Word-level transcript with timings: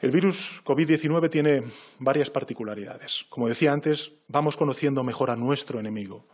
El 0.00 0.12
virus 0.12 0.62
COVID-19 0.64 1.28
tiene 1.28 1.64
varias 1.98 2.30
particularidades. 2.30 3.26
Como 3.28 3.48
decía 3.48 3.72
antes, 3.72 4.16
vamos 4.28 4.56
conociendo 4.56 5.02
mejor 5.02 5.30
a 5.30 5.36
nuestro 5.36 5.80
enemigo. 5.80 6.24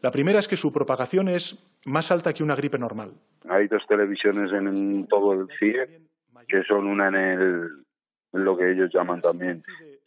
La 0.00 0.10
primera 0.10 0.40
es 0.40 0.48
que 0.48 0.56
su 0.56 0.72
propagación 0.72 1.28
es 1.28 1.56
más 1.84 2.10
alta 2.10 2.32
que 2.32 2.42
una 2.42 2.56
gripe 2.56 2.76
normal. 2.76 3.12
Hay 3.48 3.68
dos 3.68 3.82
televisiones 3.86 4.52
en 4.52 5.06
todo 5.06 5.32
el 5.32 5.48
CIE, 5.60 6.00
que 6.48 6.64
son 6.64 6.88
una 6.88 7.06
en, 7.08 7.14
el, 7.14 7.84
en 8.32 8.44
lo 8.44 8.56
que 8.56 8.72
ellos 8.72 8.90
llaman 8.92 9.20
también 9.20 9.62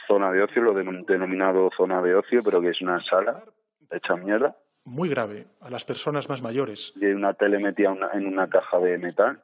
zona 0.05 0.29
de 0.31 0.43
ocio, 0.43 0.61
lo 0.61 0.73
denominado 0.73 1.69
zona 1.77 2.01
de 2.01 2.13
ocio, 2.13 2.41
pero 2.43 2.61
que 2.61 2.69
es 2.69 2.81
una 2.81 3.01
sala 3.03 3.41
hecha 3.89 4.17
mierda. 4.17 4.55
Muy 4.83 5.09
grave 5.09 5.47
a 5.61 5.69
las 5.69 5.85
personas 5.85 6.29
más 6.29 6.41
mayores. 6.41 6.93
Y 6.97 7.05
hay 7.05 7.13
una 7.13 7.33
tele 7.33 7.59
metida 7.59 7.95
en 8.13 8.27
una 8.27 8.49
caja 8.49 8.79
de 8.79 8.97
metal 8.97 9.41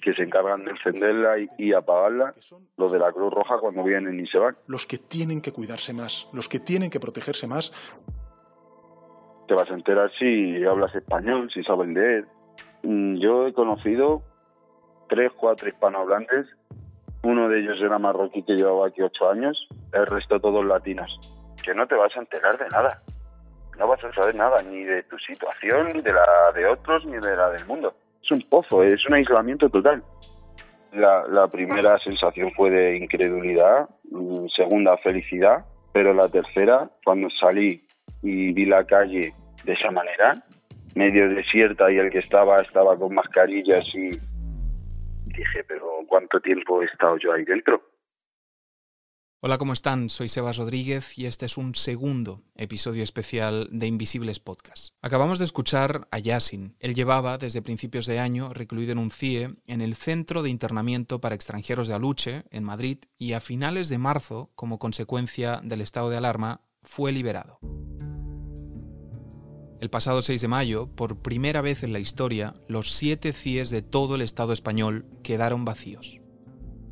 que 0.00 0.14
se 0.14 0.22
encargan 0.22 0.64
de 0.64 0.72
encenderla 0.72 1.36
y, 1.58 1.72
apagarla, 1.72 2.34
los 2.76 2.92
de 2.92 2.98
la 2.98 3.12
Cruz 3.12 3.32
Roja 3.32 3.58
cuando 3.58 3.82
vienen 3.82 4.20
y 4.20 4.26
se 4.26 4.38
van. 4.38 4.56
Los 4.66 4.86
que 4.86 4.98
tienen 4.98 5.40
que 5.40 5.52
cuidarse 5.52 5.92
más, 5.92 6.28
los 6.32 6.48
que 6.48 6.60
tienen 6.60 6.90
que 6.90 7.00
protegerse 7.00 7.46
más. 7.46 7.72
Te 9.48 9.54
vas 9.54 9.70
a 9.70 9.74
enterar 9.74 10.10
si 10.18 10.64
hablas 10.64 10.94
español, 10.94 11.50
si 11.52 11.62
sabes 11.62 11.88
leer. 11.88 12.26
Mm, 12.82 13.16
yo 13.16 13.46
he 13.46 13.52
conocido 13.52 14.22
tres, 15.08 15.32
cuatro 15.36 15.68
hispanohablantes. 15.68 16.46
Uno 17.22 17.48
de 17.48 17.60
ellos 17.60 17.78
era 17.80 17.98
marroquí 17.98 18.42
que 18.42 18.54
llevaba 18.54 18.88
aquí 18.88 19.02
ocho 19.02 19.28
años, 19.28 19.68
el 19.92 20.06
resto 20.06 20.40
todos 20.40 20.64
latinos. 20.64 21.18
Que 21.64 21.74
no 21.74 21.86
te 21.86 21.94
vas 21.94 22.14
a 22.16 22.20
enterar 22.20 22.58
de 22.58 22.68
nada. 22.68 23.02
No 23.78 23.88
vas 23.88 24.02
a 24.04 24.12
saber 24.12 24.34
nada, 24.34 24.62
ni 24.62 24.84
de 24.84 25.02
tu 25.04 25.18
situación, 25.18 25.88
ni 25.94 26.00
de 26.00 26.12
la 26.12 26.52
de 26.54 26.66
otros, 26.66 27.04
ni 27.04 27.18
de 27.18 27.36
la 27.36 27.50
del 27.50 27.66
mundo 27.66 27.94
es 28.26 28.30
un 28.32 28.42
pozo, 28.48 28.82
es 28.82 29.06
un 29.06 29.14
aislamiento 29.14 29.68
total. 29.68 30.02
La, 30.92 31.46
primera 31.48 31.98
sensación 31.98 32.50
fue 32.52 32.70
de 32.70 32.96
incredulidad, 32.96 33.88
mm, 34.10 34.46
segunda 34.48 34.96
felicidad, 34.98 35.64
pero 35.92 36.14
la 36.14 36.28
tercera, 36.28 36.90
cuando 37.04 37.28
salí 37.30 37.82
y 38.22 38.52
vi 38.52 38.64
la 38.64 38.84
calle 38.84 39.32
de 39.64 39.72
esa 39.72 39.90
manera, 39.90 40.34
medio 40.94 41.28
desierta 41.28 41.90
y 41.92 41.98
el 41.98 42.10
que 42.10 42.20
estaba 42.20 42.60
estaba 42.62 42.96
con 42.96 43.14
mascarillas 43.14 43.84
y 43.94 44.10
dije, 45.26 45.64
pero 45.68 45.86
¿cuánto 46.08 46.40
tiempo 46.40 46.82
he 46.82 46.86
estado 46.86 47.18
yo 47.18 47.32
ahí 47.32 47.44
dentro? 47.44 47.82
Hola, 49.40 49.58
¿cómo 49.58 49.74
están? 49.74 50.08
Soy 50.08 50.30
Sebas 50.30 50.56
Rodríguez 50.56 51.18
y 51.18 51.26
este 51.26 51.44
es 51.44 51.58
un 51.58 51.74
segundo 51.74 52.42
episodio 52.54 53.02
especial 53.02 53.68
de 53.70 53.86
Invisibles 53.86 54.40
Podcast. 54.40 54.94
Acabamos 55.02 55.38
de 55.38 55.44
escuchar 55.44 56.08
a 56.10 56.18
Yasin. 56.18 56.74
Él 56.80 56.94
llevaba 56.94 57.36
desde 57.36 57.60
principios 57.60 58.06
de 58.06 58.18
año 58.18 58.54
recluido 58.54 58.92
en 58.92 58.98
un 58.98 59.10
CIE 59.10 59.54
en 59.66 59.82
el 59.82 59.94
Centro 59.94 60.42
de 60.42 60.48
Internamiento 60.48 61.20
para 61.20 61.34
Extranjeros 61.34 61.86
de 61.86 61.92
Aluche, 61.92 62.44
en 62.50 62.64
Madrid, 62.64 62.96
y 63.18 63.34
a 63.34 63.42
finales 63.42 63.90
de 63.90 63.98
marzo, 63.98 64.52
como 64.54 64.78
consecuencia 64.78 65.60
del 65.62 65.82
estado 65.82 66.08
de 66.08 66.16
alarma, 66.16 66.62
fue 66.82 67.12
liberado. 67.12 67.58
El 69.82 69.90
pasado 69.90 70.22
6 70.22 70.40
de 70.40 70.48
mayo, 70.48 70.88
por 70.96 71.20
primera 71.20 71.60
vez 71.60 71.82
en 71.82 71.92
la 71.92 71.98
historia, 71.98 72.54
los 72.68 72.94
siete 72.94 73.34
CIEs 73.34 73.68
de 73.68 73.82
todo 73.82 74.14
el 74.14 74.22
Estado 74.22 74.54
español 74.54 75.04
quedaron 75.22 75.66
vacíos. 75.66 76.22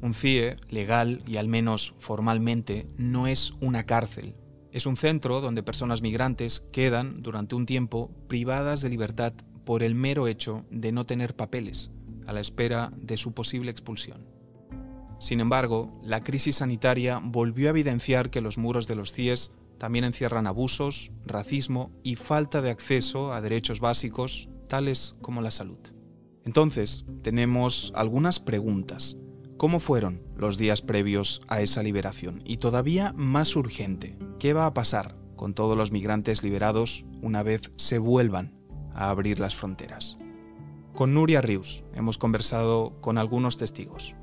Un 0.05 0.12
CIE, 0.12 0.56
legal 0.69 1.22
y 1.27 1.38
al 1.38 1.48
menos 1.48 1.94
formalmente, 1.98 2.86
no 2.98 3.27
es 3.27 3.55
una 3.62 3.86
cárcel. 3.86 4.34
Es 4.70 4.84
un 4.84 4.98
centro 4.98 5.41
donde 5.41 5.62
personas 5.62 6.02
migrantes 6.02 6.62
quedan 6.72 7.22
durante 7.22 7.55
un 7.55 7.64
tiempo 7.64 8.10
privadas 8.28 8.82
de 8.82 8.91
libertad 8.91 9.32
por 9.64 9.82
el 9.82 9.94
mero 9.94 10.28
hecho 10.28 10.66
de 10.70 10.92
no 10.92 11.06
tener 11.06 11.34
papeles, 11.34 11.91
a 12.27 12.34
la 12.34 12.42
espera 12.42 12.92
de 12.98 13.16
su 13.16 13.32
posible 13.32 13.70
expulsión. 13.70 14.27
Sin 15.20 15.41
embargo, 15.41 15.98
la 16.02 16.20
crisis 16.20 16.56
sanitaria 16.56 17.19
volvió 17.25 17.69
a 17.69 17.70
evidenciar 17.70 18.28
que 18.28 18.42
los 18.42 18.58
muros 18.58 18.86
de 18.86 18.97
los 18.97 19.14
CIES 19.14 19.52
también 19.78 20.05
encierran 20.05 20.47
abusos, 20.47 21.12
racismo 21.25 21.92
y 22.02 22.16
falta 22.16 22.60
de 22.60 22.69
acceso 22.69 23.32
a 23.32 23.41
derechos 23.41 23.80
básicos, 23.80 24.50
tales 24.69 25.16
como 25.22 25.41
la 25.41 25.50
salud. 25.50 25.78
Entonces, 26.44 27.06
tenemos 27.22 27.91
algunas 27.94 28.38
preguntas 28.38 29.16
¿Cómo 29.56 29.78
fueron 29.78 30.20
los 30.37 30.59
días 30.59 30.82
previos 30.82 31.41
a 31.47 31.60
esa 31.60 31.82
liberación? 31.82 32.42
Y 32.44 32.56
todavía 32.56 33.12
más 33.16 33.54
urgente, 33.54 34.19
¿qué 34.41 34.53
va 34.53 34.66
a 34.66 34.75
pasar 34.75 35.16
con 35.37 35.54
todos 35.54 35.76
los 35.76 35.92
migrantes 35.92 36.42
liberados 36.42 37.04
una 37.22 37.44
vez 37.44 37.70
se 37.76 37.98
vuelvan 37.98 38.53
a 38.93 39.10
abrir 39.10 39.38
las 39.38 39.54
fronteras? 39.54 40.19
Con 40.93 41.14
Nuria 41.14 41.41
Rius 41.41 41.84
hemos 41.94 42.19
conversado 42.19 43.00
con 43.00 43.16
algunos 43.16 43.56
testigos. 43.56 44.16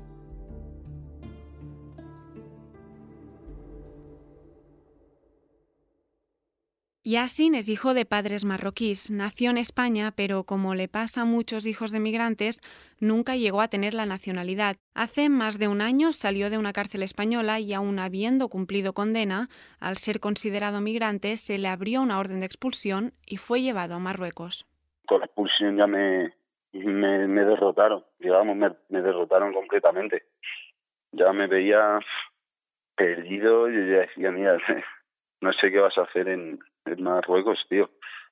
Yassin 7.12 7.54
es 7.54 7.68
hijo 7.68 7.92
de 7.92 8.06
padres 8.06 8.46
marroquíes. 8.46 9.10
Nació 9.10 9.50
en 9.50 9.58
España, 9.58 10.14
pero 10.16 10.44
como 10.44 10.74
le 10.74 10.88
pasa 10.88 11.20
a 11.20 11.24
muchos 11.26 11.66
hijos 11.66 11.92
de 11.92 12.00
migrantes, 12.00 12.62
nunca 13.00 13.36
llegó 13.36 13.60
a 13.60 13.68
tener 13.68 13.92
la 13.92 14.06
nacionalidad. 14.06 14.76
Hace 14.94 15.28
más 15.28 15.58
de 15.58 15.68
un 15.68 15.82
año 15.82 16.14
salió 16.14 16.48
de 16.48 16.56
una 16.56 16.72
cárcel 16.72 17.02
española 17.02 17.60
y 17.60 17.74
aún 17.74 17.98
habiendo 17.98 18.48
cumplido 18.48 18.94
condena, 18.94 19.48
al 19.78 19.98
ser 19.98 20.20
considerado 20.20 20.80
migrante, 20.80 21.36
se 21.36 21.58
le 21.58 21.68
abrió 21.68 22.00
una 22.00 22.18
orden 22.18 22.40
de 22.40 22.46
expulsión 22.46 23.12
y 23.26 23.36
fue 23.36 23.60
llevado 23.60 23.96
a 23.96 23.98
Marruecos. 23.98 24.64
Con 25.06 25.22
expulsión 25.22 25.76
ya 25.76 25.86
me, 25.86 26.32
me, 26.72 27.44
derrotaron, 27.44 28.06
digamos, 28.20 28.56
me, 28.56 28.70
me 28.88 29.02
derrotaron 29.02 29.52
completamente. 29.52 30.22
Ya 31.12 31.30
me 31.34 31.46
veía 31.46 31.98
perdido 32.96 33.68
y 33.68 33.74
ya 33.74 33.98
decía, 33.98 34.30
mira, 34.30 34.56
no 35.42 35.52
sé 35.52 35.70
qué 35.70 35.78
vas 35.78 35.98
a 35.98 36.04
hacer 36.04 36.28
en, 36.28 36.58
en 36.86 37.02
Marruecos, 37.02 37.58
tío. 37.68 37.90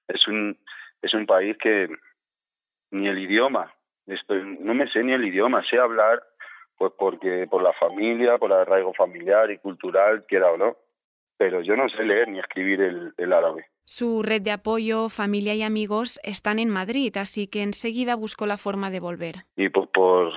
Es 0.08 0.26
un, 0.28 0.58
es 1.02 1.14
un 1.14 1.26
país 1.26 1.56
que 1.58 1.88
ni 2.90 3.08
el 3.08 3.18
idioma, 3.18 3.72
estoy, 4.06 4.58
no 4.60 4.74
me 4.74 4.88
sé 4.90 5.02
ni 5.02 5.12
el 5.12 5.24
idioma, 5.24 5.62
sé 5.68 5.78
hablar 5.78 6.22
pues 6.76 6.92
porque 6.98 7.46
por 7.50 7.62
la 7.62 7.74
familia, 7.74 8.38
por 8.38 8.50
el 8.50 8.56
arraigo 8.56 8.94
familiar 8.94 9.50
y 9.50 9.58
cultural, 9.58 10.24
quiera 10.26 10.50
o 10.50 10.56
no, 10.56 10.78
pero 11.36 11.60
yo 11.60 11.76
no 11.76 11.90
sé 11.90 12.02
leer 12.04 12.28
ni 12.28 12.38
escribir 12.38 12.80
el, 12.80 13.12
el 13.18 13.32
árabe. 13.34 13.66
Su 13.84 14.22
red 14.22 14.40
de 14.40 14.52
apoyo, 14.52 15.10
familia 15.10 15.54
y 15.54 15.62
amigos 15.62 16.18
están 16.22 16.58
en 16.58 16.70
Madrid, 16.70 17.14
así 17.18 17.48
que 17.48 17.62
enseguida 17.62 18.16
buscó 18.16 18.46
la 18.46 18.56
forma 18.56 18.90
de 18.90 19.00
volver. 19.00 19.34
Y 19.56 19.68
pues 19.68 19.90
por 19.92 20.32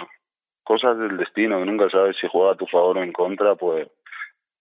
cosas 0.65 0.97
del 0.97 1.15
destino, 1.15 1.59
que 1.59 1.65
nunca 1.65 1.89
sabes 1.89 2.17
si 2.19 2.27
juega 2.27 2.51
a 2.51 2.57
tu 2.57 2.67
favor 2.67 2.97
o 2.97 3.03
en 3.03 3.13
contra, 3.13 3.55
pues 3.55 3.87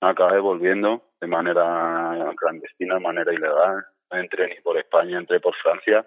acabé 0.03 0.41
volviendo 0.41 1.03
de 1.21 1.27
manera 1.27 2.33
clandestina, 2.37 2.95
de 2.95 3.01
manera 3.01 3.33
ilegal. 3.33 3.85
Entré 4.11 4.49
ni 4.49 4.61
por 4.61 4.77
España, 4.77 5.19
entré 5.19 5.41
por 5.41 5.55
Francia. 5.57 6.07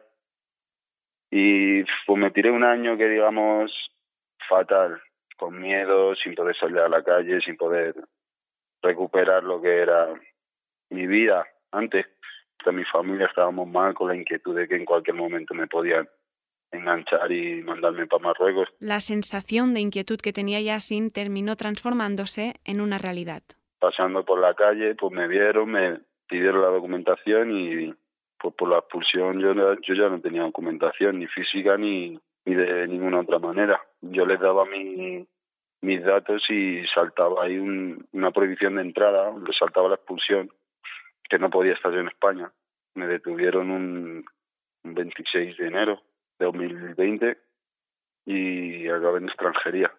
Y 1.32 1.84
pues 2.06 2.20
me 2.20 2.32
tiré 2.32 2.52
un 2.52 2.64
año 2.64 2.98
que 2.98 3.10
digamos 3.10 3.72
fatal, 4.48 5.02
con 5.38 5.60
miedo, 5.60 6.16
sin 6.16 6.36
poder 6.36 6.56
salir 6.58 6.80
a 6.80 6.90
la 6.90 7.04
calle, 7.04 7.42
sin 7.42 7.58
poder 7.58 7.96
recuperar 8.82 9.44
lo 9.44 9.62
que 9.62 9.82
era 9.82 10.14
mi 10.90 11.08
vida 11.08 11.48
antes. 11.72 12.06
De 12.64 12.72
mi 12.72 12.84
familia 12.86 13.28
estábamos 13.28 13.68
mal 13.68 13.94
con 13.94 14.08
la 14.10 14.16
inquietud 14.16 14.56
de 14.56 14.68
que 14.68 14.76
en 14.76 14.86
cualquier 14.86 15.16
momento 15.16 15.54
me 15.54 15.68
podían 15.68 16.08
enganchar 16.72 17.32
y 17.32 17.62
mandarme 17.64 18.08
para 18.08 18.24
Marruecos. 18.24 18.70
La 18.80 19.00
sensación 19.00 19.74
de 19.74 19.82
inquietud 19.82 20.20
que 20.20 20.34
tenía 20.34 20.62
Yasin 20.62 21.12
terminó 21.12 21.56
transformándose 21.56 22.56
en 22.66 22.82
una 22.82 22.98
realidad 22.98 23.44
pasando 23.80 24.24
por 24.24 24.40
la 24.40 24.54
calle, 24.54 24.96
pues 24.96 25.12
me 25.14 25.28
vieron, 25.28 25.72
me 25.72 26.00
pidieron 26.28 26.62
la 26.62 26.70
documentación 26.70 27.52
y 27.52 27.94
pues 28.38 28.54
por 28.56 28.70
la 28.70 28.80
expulsión 28.80 29.40
yo, 29.40 29.54
yo 29.54 29.94
ya 29.94 30.10
no 30.10 30.20
tenía 30.22 30.44
documentación 30.44 31.20
ni 31.20 31.28
física 31.28 31.78
ni, 31.78 32.20
ni 32.46 32.56
de 32.56 32.88
ninguna 32.88 33.22
otra 33.22 33.40
manera. 33.40 33.82
Yo 34.02 34.26
les 34.26 34.40
daba 34.40 34.66
mi, 34.66 35.26
mis 35.82 36.04
datos 36.04 36.44
y 36.50 36.86
saltaba 36.94 37.44
ahí 37.44 37.58
una 37.58 38.32
prohibición 38.32 38.76
de 38.76 38.82
entrada, 38.82 39.34
le 39.38 39.54
saltaba 39.54 39.90
la 39.90 39.96
expulsión, 39.96 40.50
que 41.30 41.40
no 41.40 41.50
podía 41.50 41.74
estar 41.74 41.94
en 41.94 42.08
España. 42.08 42.52
Me 42.96 43.08
detuvieron 43.08 43.72
un, 43.72 44.26
un 44.84 44.94
26 44.94 45.58
de 45.58 45.68
enero 45.68 46.02
de 46.40 46.46
2020 46.46 47.38
y 48.26 48.88
acabé 48.88 49.20
en 49.20 49.30
extranjería, 49.30 49.92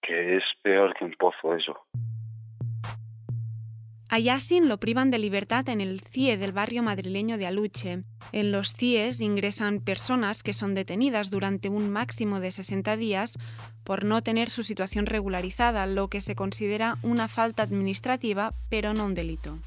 que 0.00 0.36
es 0.36 0.44
peor 0.62 0.94
que 0.94 1.04
un 1.04 1.14
pozo 1.14 1.54
eso. 1.54 1.86
A 4.08 4.20
Yasin 4.20 4.68
lo 4.68 4.78
privan 4.78 5.10
de 5.10 5.18
libertad 5.18 5.68
en 5.68 5.80
el 5.80 6.00
CIE 6.00 6.36
del 6.36 6.52
barrio 6.52 6.84
madrileño 6.84 7.38
de 7.38 7.46
Aluche. 7.48 8.04
En 8.30 8.52
los 8.52 8.72
CIEs 8.72 9.20
ingresan 9.20 9.80
personas 9.80 10.44
que 10.44 10.52
son 10.52 10.74
detenidas 10.74 11.28
durante 11.28 11.68
un 11.68 11.90
máximo 11.90 12.38
de 12.38 12.52
60 12.52 12.96
días 12.96 13.36
por 13.82 14.04
no 14.04 14.22
tener 14.22 14.48
su 14.48 14.62
situación 14.62 15.06
regularizada, 15.06 15.86
lo 15.86 16.06
que 16.06 16.20
se 16.20 16.36
considera 16.36 16.98
una 17.02 17.26
falta 17.26 17.64
administrativa, 17.64 18.52
pero 18.70 18.94
no 18.94 19.06
un 19.06 19.14
delito. 19.16 19.58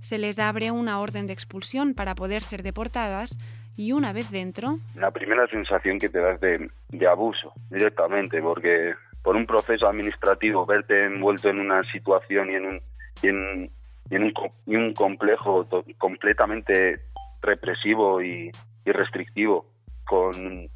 Se 0.00 0.18
les 0.18 0.40
abre 0.40 0.72
una 0.72 0.98
orden 0.98 1.28
de 1.28 1.32
expulsión 1.32 1.94
para 1.94 2.16
poder 2.16 2.42
ser 2.42 2.64
deportadas 2.64 3.38
y 3.76 3.92
una 3.92 4.12
vez 4.12 4.28
dentro... 4.32 4.80
La 4.96 5.12
primera 5.12 5.46
sensación 5.46 6.00
que 6.00 6.08
te 6.08 6.18
das 6.18 6.40
de, 6.40 6.68
de 6.88 7.06
abuso 7.06 7.52
directamente, 7.70 8.42
porque 8.42 8.94
por 9.22 9.36
un 9.36 9.46
proceso 9.46 9.86
administrativo, 9.86 10.66
verte 10.66 11.06
envuelto 11.06 11.48
en 11.48 11.60
una 11.60 11.84
situación 11.92 12.50
y 12.50 12.54
en 12.56 12.66
un, 12.66 12.80
y 13.22 13.28
en, 13.28 13.70
un, 14.10 14.32
un, 14.66 14.94
complejo 14.94 15.66
completamente 15.98 17.00
represivo 17.42 18.22
y, 18.22 18.50
y 18.84 18.92
restrictivo, 18.92 19.66
con 20.06 20.68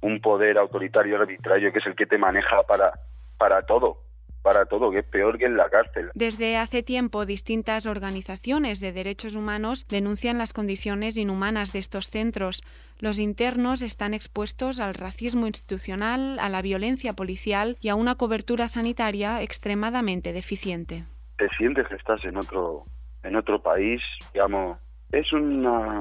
un 0.00 0.20
poder 0.20 0.58
autoritario 0.58 1.16
y 1.16 1.20
arbitrario 1.20 1.72
que 1.72 1.78
es 1.78 1.86
el 1.86 1.96
que 1.96 2.06
te 2.06 2.18
maneja 2.18 2.62
para, 2.62 2.92
para 3.38 3.62
todo, 3.62 3.98
para 4.42 4.66
todo, 4.66 4.90
que 4.92 5.00
es 5.00 5.04
peor 5.04 5.38
que 5.38 5.46
en 5.46 5.56
la 5.56 5.68
cárcel. 5.68 6.10
Desde 6.14 6.56
hace 6.56 6.82
tiempo, 6.82 7.26
distintas 7.26 7.86
organizaciones 7.86 8.78
de 8.78 8.92
derechos 8.92 9.34
humanos 9.34 9.86
denuncian 9.88 10.38
las 10.38 10.52
condiciones 10.52 11.16
inhumanas 11.16 11.72
de 11.72 11.80
estos 11.80 12.10
centros. 12.10 12.62
Los 13.00 13.18
internos 13.18 13.82
están 13.82 14.14
expuestos 14.14 14.78
al 14.78 14.94
racismo 14.94 15.46
institucional, 15.46 16.38
a 16.38 16.48
la 16.48 16.62
violencia 16.62 17.14
policial 17.14 17.76
y 17.80 17.88
a 17.88 17.96
una 17.96 18.14
cobertura 18.14 18.68
sanitaria 18.68 19.42
extremadamente 19.42 20.32
deficiente. 20.32 21.04
Te 21.36 21.48
sientes 21.56 21.86
que 21.88 21.96
estás 21.96 22.24
en 22.24 22.36
otro, 22.36 22.84
en 23.22 23.36
otro 23.36 23.60
país, 23.62 24.00
digamos, 24.32 24.78
es 25.12 25.32
una 25.32 25.98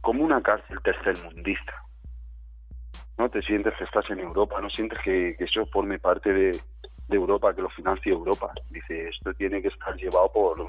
como 0.00 0.24
una 0.24 0.42
cárcel 0.42 0.80
tercermundista. 0.82 1.74
No 3.18 3.28
te 3.28 3.42
sientes 3.42 3.74
que 3.78 3.84
estás 3.84 4.08
en 4.10 4.18
Europa, 4.18 4.60
no 4.60 4.68
sientes 4.70 4.98
que, 5.04 5.36
que 5.38 5.44
eso 5.44 5.64
forme 5.66 5.98
parte 5.98 6.32
de, 6.32 6.50
de 7.08 7.16
Europa, 7.16 7.54
que 7.54 7.62
lo 7.62 7.70
financie 7.70 8.12
Europa. 8.12 8.52
Dice, 8.70 9.08
esto 9.08 9.32
tiene 9.34 9.62
que 9.62 9.68
estar 9.68 9.94
llevado 9.96 10.32
por 10.32 10.66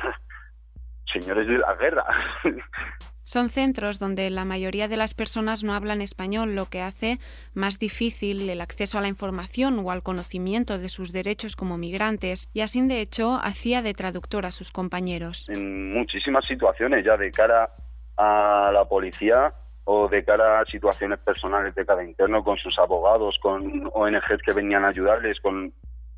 señores 1.12 1.48
de 1.48 1.58
la 1.58 1.74
guerra. 1.76 2.06
Son 3.24 3.50
centros 3.50 4.00
donde 4.00 4.30
la 4.30 4.46
mayoría 4.46 4.88
de 4.88 4.98
las 4.98 5.14
personas 5.14 5.64
no 5.64 5.74
hablan 5.74 6.02
español, 6.02 6.56
lo 6.56 6.66
que 6.66 6.82
hace 6.82 7.20
más 7.54 7.80
difícil 7.80 8.50
el 8.50 8.62
acceso 8.62 8.98
a 8.98 9.02
la 9.02 9.08
información 9.08 9.80
o 9.80 9.92
al 9.92 10.04
conocimiento 10.04 10.78
de 10.78 10.90
sus 10.90 11.12
derechos 11.12 11.56
como 11.56 11.78
migrantes, 11.78 12.50
y 12.54 12.62
así 12.62 12.86
de 12.88 13.02
hecho 13.02 13.40
hacía 13.42 13.82
de 13.82 13.94
traductor 13.94 14.46
a 14.46 14.52
sus 14.52 14.72
compañeros. 14.72 15.48
En 15.50 15.94
muchísimas 15.94 16.46
situaciones, 16.46 17.06
ya 17.06 17.18
de 17.18 17.32
cara 17.32 17.70
a 18.18 18.72
la 18.74 18.86
policía 18.86 19.54
o 19.86 20.08
de 20.08 20.24
cara 20.24 20.62
a 20.62 20.66
situaciones 20.66 21.20
personales 21.20 21.76
de 21.76 21.86
cada 21.86 22.04
interno, 22.04 22.44
con 22.44 22.58
sus 22.58 22.78
abogados, 22.80 23.38
con 23.42 23.90
ONGs 23.94 24.42
que 24.46 24.54
venían 24.54 24.86
a 24.86 24.90
ayudarles, 24.90 25.40
con 25.42 25.74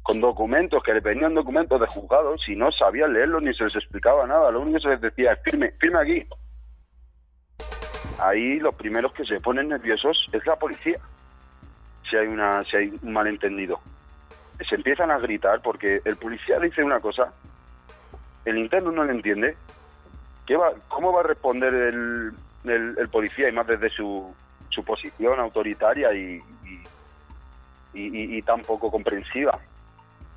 con 0.06 0.22
documentos, 0.22 0.84
que 0.84 0.94
le 0.94 1.00
venían 1.00 1.34
documentos 1.34 1.82
de 1.82 1.88
juzgados 1.88 2.48
y 2.48 2.56
no 2.56 2.72
sabían 2.72 3.12
leerlos 3.12 3.42
ni 3.42 3.52
se 3.56 3.64
les 3.64 3.76
explicaba 3.76 4.28
nada. 4.28 4.52
Lo 4.52 4.62
único 4.62 4.78
que 4.78 4.84
se 4.84 4.90
les 4.90 5.02
decía 5.02 5.34
es 5.34 5.40
firme, 5.42 5.72
firme 5.80 6.00
aquí. 6.00 6.28
Ahí 8.20 8.60
los 8.60 8.76
primeros 8.76 9.14
que 9.14 9.26
se 9.26 9.40
ponen 9.40 9.70
nerviosos 9.70 10.30
es 10.32 10.46
la 10.46 10.56
policía. 10.56 10.98
Si 12.10 12.16
hay 12.16 12.28
una, 12.28 12.64
si 12.64 12.78
hay 12.78 13.00
un 13.02 13.14
malentendido. 13.14 13.80
Se 14.70 14.76
empiezan 14.76 15.12
a 15.12 15.20
gritar 15.20 15.62
porque 15.62 16.02
el 16.06 16.16
policía 16.18 16.60
dice 16.60 16.84
una 16.84 17.00
cosa, 17.00 17.34
el 18.46 18.58
interno 18.58 18.92
no 18.92 19.04
le 19.04 19.12
entiende. 19.12 19.58
¿Qué 20.46 20.56
va, 20.56 20.72
¿Cómo 20.88 21.12
va 21.12 21.22
a 21.22 21.24
responder 21.24 21.74
el, 21.74 22.34
policía 23.12 23.50
y 23.50 23.52
más 23.52 23.68
desde 23.68 23.90
su, 23.90 24.34
su 24.70 24.84
posición 24.84 25.40
autoritaria 25.40 26.14
y, 26.14 26.42
y, 27.94 28.38
y 28.38 28.42
tan 28.44 28.62
poco 28.62 28.92
comprensiva? 28.92 29.60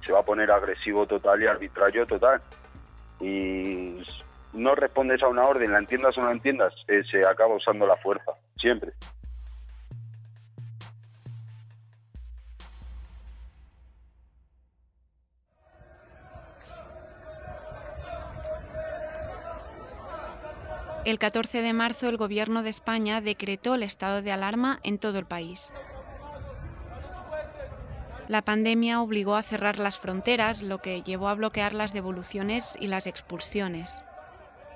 se 0.09 0.13
va 0.15 0.21
a 0.21 0.25
poner 0.25 0.51
agresivo 0.51 1.07
total 1.07 1.43
y 1.43 1.47
arbitrario 1.47 2.07
total. 2.07 2.41
Y 3.21 4.03
no 4.59 4.75
respondes 4.75 5.23
a 5.23 5.29
una 5.29 5.47
orden, 5.47 5.73
la 5.73 5.79
entiendas 5.79 6.17
o 6.19 6.21
no 6.21 6.27
la 6.27 6.33
entiendas, 6.33 6.75
eh, 6.89 7.03
se 7.11 7.25
acaba 7.25 7.55
usando 7.55 7.87
la 7.87 7.97
fuerza, 7.97 8.33
siempre. 8.61 8.93
El 21.05 21.19
14 21.19 21.63
de 21.63 21.73
marzo 21.73 22.09
el 22.11 22.19
Gobierno 22.19 22.63
de 22.63 22.69
España 22.69 23.23
decretó 23.23 23.77
el 23.77 23.83
estado 23.83 24.21
de 24.21 24.31
alarma 24.31 24.79
en 24.83 24.99
todo 24.99 25.19
el 25.19 25.25
país. 25.25 25.73
La 28.27 28.43
pandemia 28.43 29.01
obligó 29.01 29.37
a 29.37 29.43
cerrar 29.43 29.79
las 29.79 29.97
fronteras, 29.99 30.63
lo 30.63 30.79
que 30.79 31.03
llevó 31.03 31.29
a 31.29 31.35
bloquear 31.35 31.73
las 31.73 31.95
devoluciones 31.95 32.77
y 32.79 32.89
las 32.89 33.07
expulsiones. 33.07 34.05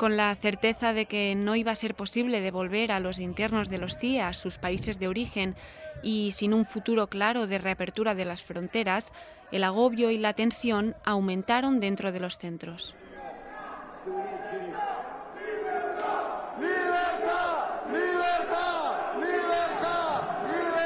Con 0.02 0.16
la 0.16 0.34
certeza 0.34 0.92
de 0.92 1.06
que 1.06 1.36
no 1.36 1.54
iba 1.54 1.70
a 1.70 1.76
ser 1.76 1.94
posible 1.94 2.40
devolver 2.40 2.90
a 2.90 2.98
los 2.98 3.20
internos 3.20 3.68
de 3.68 3.78
los 3.78 3.96
CIA 3.98 4.32
sus 4.32 4.58
países 4.58 4.98
de 4.98 5.06
origen 5.06 5.54
y 6.02 6.32
sin 6.32 6.54
un 6.54 6.64
futuro 6.64 7.06
claro 7.06 7.46
de 7.46 7.58
reapertura 7.58 8.16
de 8.16 8.24
las 8.24 8.42
fronteras, 8.42 9.12
el 9.52 9.62
agobio 9.62 10.10
y 10.10 10.18
la 10.18 10.32
tensión 10.32 10.96
aumentaron 11.04 11.78
dentro 11.78 12.10
de 12.10 12.18
los 12.18 12.38
centros. 12.38 12.96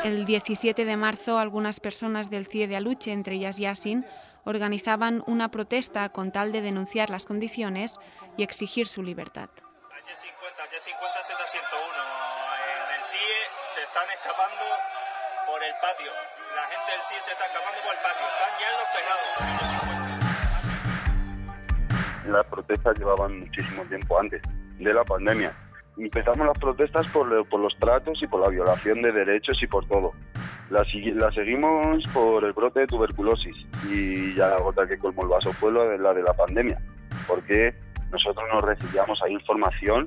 El 0.04 0.26
17 0.26 0.84
de 0.84 0.96
marzo, 0.98 1.38
algunas 1.38 1.80
personas 1.80 2.28
del 2.28 2.46
CIE 2.46 2.68
de 2.68 2.76
Aluche, 2.76 3.12
entre 3.12 3.36
ellas 3.36 3.56
Yasin, 3.56 4.04
organizaban 4.46 5.22
una 5.26 5.50
protesta 5.50 6.08
con 6.08 6.32
tal 6.32 6.52
de 6.52 6.62
denunciar 6.62 7.10
las 7.10 7.26
condiciones 7.26 7.98
y 8.38 8.42
exigir 8.42 8.86
su 8.86 9.02
libertad. 9.02 9.50
Y 9.52 10.16
50 10.16 10.62
Y50 10.62 11.20
Z101. 11.28 11.76
En 12.64 12.96
el 12.96 13.04
CIE 13.04 13.20
se 13.74 13.82
están 13.82 14.08
escapando 14.08 14.64
por 15.46 15.62
el 15.62 15.74
patio. 15.82 16.10
La 16.54 16.62
gente 16.72 16.92
del 16.92 17.02
CIE 17.02 17.20
se 17.20 17.32
está 17.32 17.44
escapando 17.44 17.82
por 17.84 17.92
el 17.92 18.00
patio. 18.00 18.24
Están 18.32 18.52
ya 18.62 18.68
en 18.72 18.76
los 18.80 18.88
tejados. 18.96 19.36
Las 22.26 22.46
protestas 22.46 22.96
llevaban 22.98 23.40
muchísimo 23.40 23.84
tiempo 23.84 24.18
antes 24.18 24.40
de 24.78 24.94
la 24.94 25.04
pandemia 25.04 25.54
empezamos 25.98 26.46
las 26.46 26.58
protestas 26.58 27.06
por, 27.08 27.26
los 27.26 27.78
tratos 27.78 28.22
y 28.22 28.26
por 28.26 28.40
la 28.40 28.48
violación 28.48 29.02
de 29.02 29.12
derechos 29.12 29.62
y 29.62 29.66
por 29.66 29.86
todo. 29.88 30.12
La, 30.70 30.84
seguimos 31.32 32.02
por 32.12 32.44
el 32.44 32.52
brote 32.52 32.80
de 32.80 32.86
tuberculosis 32.88 33.56
y 33.88 34.34
ya 34.34 34.48
la 34.48 34.58
gota 34.58 34.86
que 34.86 34.98
colmó 34.98 35.22
el 35.22 35.28
vaso 35.28 35.52
fue 35.52 35.70
la 35.72 36.12
de 36.12 36.22
la 36.22 36.32
pandemia, 36.34 36.78
porque 37.28 37.72
nosotros 38.10 38.44
no 38.52 38.60
recibíamos 38.60 39.20
ahí 39.22 39.32
información 39.32 40.06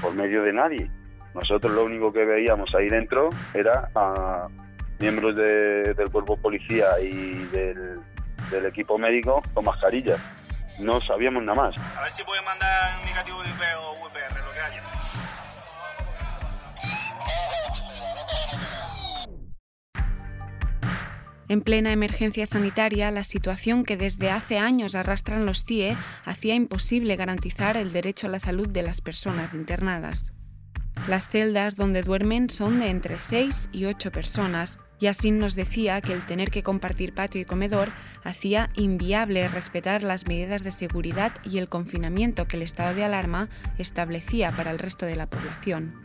por 0.00 0.14
medio 0.14 0.42
de 0.42 0.52
nadie. 0.52 0.90
Nosotros 1.34 1.72
lo 1.72 1.84
único 1.84 2.12
que 2.12 2.24
veíamos 2.24 2.74
ahí 2.74 2.88
dentro 2.88 3.30
era 3.54 3.88
a 3.94 4.48
miembros 4.98 5.36
del 5.36 6.10
cuerpo 6.10 6.36
policía 6.36 6.86
y 7.00 7.44
del, 7.46 8.00
equipo 8.66 8.98
médico 8.98 9.42
con 9.54 9.64
mascarillas. 9.64 10.20
No 10.78 11.00
sabíamos 11.02 11.42
nada 11.42 11.62
más. 11.62 11.76
A 11.96 12.02
ver 12.02 12.10
si 12.10 12.24
puede 12.24 12.42
mandar 12.42 13.04
negativo 13.04 13.38
o 13.38 13.42
VPR, 13.42 14.44
lo 14.44 14.52
que 14.52 14.60
haya. 14.60 14.99
En 21.50 21.62
plena 21.62 21.90
emergencia 21.90 22.46
sanitaria, 22.46 23.10
la 23.10 23.24
situación 23.24 23.82
que 23.82 23.96
desde 23.96 24.30
hace 24.30 24.60
años 24.60 24.94
arrastran 24.94 25.46
los 25.46 25.64
CIE 25.64 25.98
hacía 26.24 26.54
imposible 26.54 27.16
garantizar 27.16 27.76
el 27.76 27.92
derecho 27.92 28.28
a 28.28 28.30
la 28.30 28.38
salud 28.38 28.68
de 28.68 28.84
las 28.84 29.00
personas 29.00 29.52
internadas. 29.52 30.32
Las 31.08 31.28
celdas 31.28 31.74
donde 31.74 32.04
duermen 32.04 32.50
son 32.50 32.78
de 32.78 32.90
entre 32.90 33.18
6 33.18 33.70
y 33.72 33.86
8 33.86 34.12
personas, 34.12 34.78
y 35.00 35.08
así 35.08 35.32
nos 35.32 35.56
decía 35.56 36.00
que 36.00 36.12
el 36.12 36.24
tener 36.24 36.52
que 36.52 36.62
compartir 36.62 37.14
patio 37.14 37.40
y 37.40 37.44
comedor 37.44 37.90
hacía 38.22 38.68
inviable 38.76 39.48
respetar 39.48 40.04
las 40.04 40.28
medidas 40.28 40.62
de 40.62 40.70
seguridad 40.70 41.32
y 41.42 41.58
el 41.58 41.68
confinamiento 41.68 42.46
que 42.46 42.58
el 42.58 42.62
estado 42.62 42.94
de 42.94 43.02
alarma 43.02 43.48
establecía 43.76 44.54
para 44.54 44.70
el 44.70 44.78
resto 44.78 45.04
de 45.04 45.16
la 45.16 45.28
población. 45.28 45.96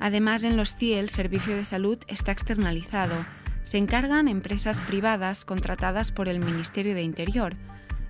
Además, 0.00 0.42
en 0.42 0.56
los 0.56 0.74
CIE 0.74 0.98
el 0.98 1.08
servicio 1.08 1.54
de 1.54 1.64
salud 1.64 1.98
está 2.08 2.32
externalizado, 2.32 3.24
se 3.62 3.78
encargan 3.78 4.28
empresas 4.28 4.80
privadas 4.80 5.44
contratadas 5.44 6.12
por 6.12 6.28
el 6.28 6.40
Ministerio 6.40 6.94
de 6.94 7.02
Interior. 7.02 7.56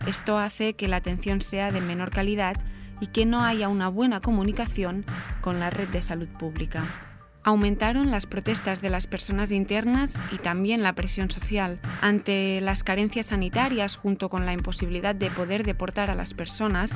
Esto 0.06 0.38
hace 0.38 0.74
que 0.74 0.88
la 0.88 0.96
atención 0.96 1.40
sea 1.40 1.72
de 1.72 1.80
menor 1.80 2.10
calidad 2.10 2.56
y 3.00 3.08
que 3.08 3.26
no 3.26 3.44
haya 3.44 3.68
una 3.68 3.88
buena 3.88 4.20
comunicación 4.20 5.04
con 5.40 5.60
la 5.60 5.70
red 5.70 5.88
de 5.88 6.02
salud 6.02 6.28
pública. 6.28 7.04
Aumentaron 7.44 8.10
las 8.10 8.26
protestas 8.26 8.80
de 8.82 8.90
las 8.90 9.06
personas 9.06 9.52
internas 9.52 10.22
y 10.32 10.36
también 10.36 10.82
la 10.82 10.94
presión 10.94 11.30
social. 11.30 11.80
Ante 12.02 12.60
las 12.60 12.84
carencias 12.84 13.26
sanitarias 13.26 13.96
junto 13.96 14.28
con 14.28 14.44
la 14.44 14.52
imposibilidad 14.52 15.14
de 15.14 15.30
poder 15.30 15.64
deportar 15.64 16.10
a 16.10 16.14
las 16.14 16.34
personas, 16.34 16.90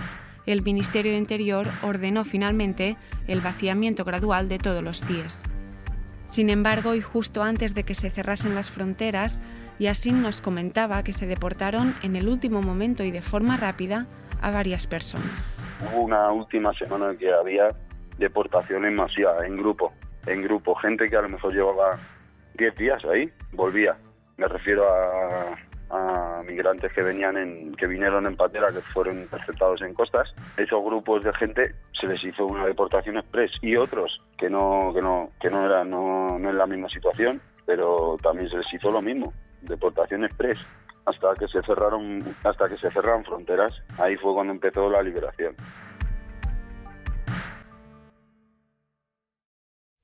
el 0.44 0.62
Ministerio 0.62 1.12
de 1.12 1.18
Interior 1.18 1.70
ordenó 1.82 2.24
finalmente 2.24 2.96
el 3.28 3.40
vaciamiento 3.40 4.04
gradual 4.04 4.48
de 4.48 4.58
todos 4.58 4.82
los 4.82 5.00
CIES. 5.00 5.38
Sin 6.32 6.48
embargo, 6.48 6.94
y 6.94 7.02
justo 7.02 7.42
antes 7.42 7.74
de 7.74 7.84
que 7.84 7.92
se 7.92 8.08
cerrasen 8.08 8.54
las 8.54 8.70
fronteras, 8.70 9.42
Yassin 9.78 10.22
nos 10.22 10.40
comentaba 10.40 11.04
que 11.04 11.12
se 11.12 11.26
deportaron 11.26 11.94
en 12.02 12.16
el 12.16 12.26
último 12.26 12.62
momento 12.62 13.04
y 13.04 13.10
de 13.10 13.20
forma 13.20 13.58
rápida 13.58 14.06
a 14.40 14.50
varias 14.50 14.86
personas. 14.86 15.54
Hubo 15.82 16.00
una 16.00 16.32
última 16.32 16.72
semana 16.72 17.14
que 17.18 17.30
había 17.30 17.68
deportaciones 18.16 18.94
masivas, 18.94 19.44
en 19.44 19.58
grupo, 19.58 19.92
en 20.24 20.40
grupo, 20.40 20.74
gente 20.76 21.10
que 21.10 21.16
a 21.16 21.20
lo 21.20 21.28
mejor 21.28 21.52
llevaba 21.52 22.00
10 22.54 22.76
días 22.76 23.04
ahí, 23.04 23.30
volvía. 23.52 23.94
Me 24.38 24.48
refiero 24.48 24.88
a, 24.90 25.54
a 25.92 26.42
migrantes 26.44 26.92
que 26.92 27.02
venían 27.02 27.36
en, 27.36 27.74
que 27.74 27.86
vinieron 27.86 28.26
en 28.26 28.36
patera, 28.36 28.68
que 28.68 28.80
fueron 28.80 29.18
interceptados 29.18 29.82
en 29.82 29.94
costas. 29.94 30.34
Esos 30.56 30.82
grupos 30.82 31.22
de 31.22 31.32
gente 31.34 31.74
se 32.00 32.06
les 32.06 32.24
hizo 32.24 32.46
una 32.46 32.66
deportación 32.66 33.18
express 33.18 33.52
y 33.60 33.76
otros 33.76 34.20
que 34.38 34.48
no, 34.48 34.92
que 34.94 35.02
no, 35.02 35.30
que 35.40 35.50
no 35.50 35.66
eran, 35.66 35.90
no, 35.90 36.38
no 36.38 36.50
en 36.50 36.58
la 36.58 36.66
misma 36.66 36.88
situación, 36.88 37.40
pero 37.66 38.16
también 38.22 38.48
se 38.48 38.56
les 38.56 38.72
hizo 38.72 38.90
lo 38.90 39.02
mismo, 39.02 39.32
deportación 39.60 40.24
express 40.24 40.58
hasta 41.04 41.34
que 41.34 41.48
se 41.48 41.62
cerraron 41.62 42.36
hasta 42.44 42.68
que 42.68 42.76
se 42.76 42.90
cerraron 42.90 43.24
fronteras 43.24 43.74
ahí 43.98 44.16
fue 44.16 44.34
cuando 44.34 44.52
empezó 44.52 44.88
la 44.88 45.02
liberación 45.02 45.56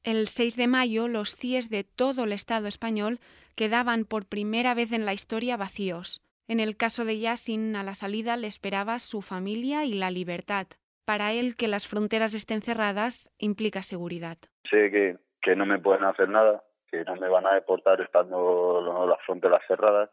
El 0.09 0.27
6 0.27 0.57
de 0.57 0.69
mayo 0.69 1.07
los 1.07 1.37
CIES 1.37 1.69
de 1.69 1.85
todo 1.85 2.25
el 2.25 2.33
Estado 2.33 2.67
español 2.67 3.19
quedaban 3.55 4.07
por 4.07 4.27
primera 4.27 4.73
vez 4.73 4.91
en 4.95 5.05
la 5.05 5.13
historia 5.13 5.59
vacíos. 5.59 6.23
En 6.49 6.61
el 6.61 6.79
caso 6.79 7.05
de 7.05 7.19
Yassin, 7.19 7.77
a 7.77 7.83
la 7.83 7.93
salida 7.93 8.39
le 8.39 8.47
esperaba 8.47 9.01
su 9.01 9.21
familia 9.21 9.85
y 9.85 9.93
la 9.93 10.11
libertad. 10.11 10.67
Para 11.05 11.33
él, 11.33 11.57
que 11.57 11.69
las 11.69 11.87
fronteras 11.87 12.33
estén 12.33 12.63
cerradas 12.63 13.31
implica 13.37 13.83
seguridad. 13.83 14.39
Sé 14.71 14.91
que, 14.91 15.19
que 15.43 15.55
no 15.55 15.67
me 15.67 15.79
pueden 15.79 16.05
hacer 16.05 16.31
nada, 16.31 16.65
que 16.91 17.05
no 17.05 17.15
me 17.17 17.29
van 17.29 17.47
a 17.47 17.53
deportar 17.53 18.01
estando 18.01 19.07
las 19.07 19.21
fronteras 19.27 19.61
cerradas 19.69 20.09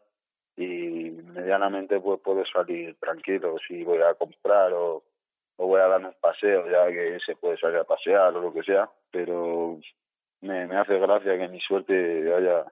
y 0.58 1.08
medianamente 1.24 1.98
pues 2.00 2.20
puedo 2.20 2.44
salir 2.44 2.96
tranquilo 2.96 3.56
si 3.66 3.82
voy 3.82 4.02
a 4.02 4.12
comprar 4.12 4.74
o, 4.74 5.04
o 5.56 5.66
voy 5.66 5.80
a 5.80 5.86
dar 5.86 6.04
un 6.04 6.14
paseo 6.20 6.68
ya 6.70 6.86
que 6.88 7.18
se 7.24 7.36
puede 7.36 7.56
salir 7.58 7.78
a 7.78 7.84
pasear 7.84 8.34
o 8.34 8.40
lo 8.40 8.52
que 8.52 8.62
sea 8.62 8.88
pero 9.10 9.78
me, 10.40 10.66
me 10.66 10.76
hace 10.76 10.98
gracia 10.98 11.38
que 11.38 11.48
mi 11.48 11.60
suerte 11.60 12.34
haya 12.34 12.64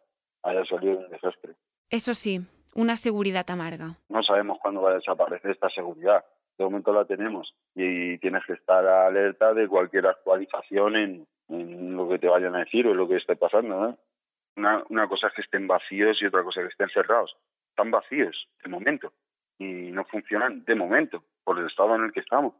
haya 0.42 0.64
salido 0.66 0.98
un 0.98 1.08
desastre 1.10 1.54
eso 1.90 2.14
sí 2.14 2.40
una 2.74 2.96
seguridad 2.96 3.48
amarga 3.50 3.96
no 4.08 4.22
sabemos 4.22 4.58
cuándo 4.60 4.82
va 4.82 4.92
a 4.92 4.94
desaparecer 4.94 5.50
esta 5.50 5.68
seguridad 5.70 6.24
de 6.58 6.64
momento 6.64 6.92
la 6.92 7.04
tenemos 7.04 7.52
y, 7.74 8.18
tienes 8.18 8.44
que 8.46 8.52
estar 8.52 8.86
alerta 8.86 9.54
de 9.54 9.66
cualquier 9.66 10.06
actualización 10.06 10.96
en, 10.96 11.26
en 11.48 11.96
lo 11.96 12.08
que 12.08 12.18
te 12.18 12.28
vayan 12.28 12.54
a 12.54 12.60
decir 12.60 12.86
o 12.86 12.92
en 12.92 12.96
lo 12.96 13.08
que 13.08 13.16
esté 13.16 13.36
pasando 13.36 13.88
¿eh? 13.88 13.94
una, 14.56 14.84
una 14.88 15.08
cosa 15.08 15.28
es 15.28 15.34
que 15.34 15.42
estén 15.42 15.66
vacíos 15.66 16.18
y 16.20 16.26
otra 16.26 16.44
cosa 16.44 16.60
es 16.60 16.66
que 16.66 16.72
estén 16.72 16.90
cerrados 16.90 17.34
están 17.74 17.90
vacíos 17.90 18.48
de 18.62 18.70
momento 18.70 19.12
y 19.58 19.64
no 19.64 20.04
funcionan 20.04 20.64
de 20.64 20.74
momento 20.74 21.24
por 21.42 21.58
el 21.58 21.66
estado 21.66 21.94
en 21.96 22.04
el 22.04 22.12
que 22.12 22.20
estamos. 22.20 22.54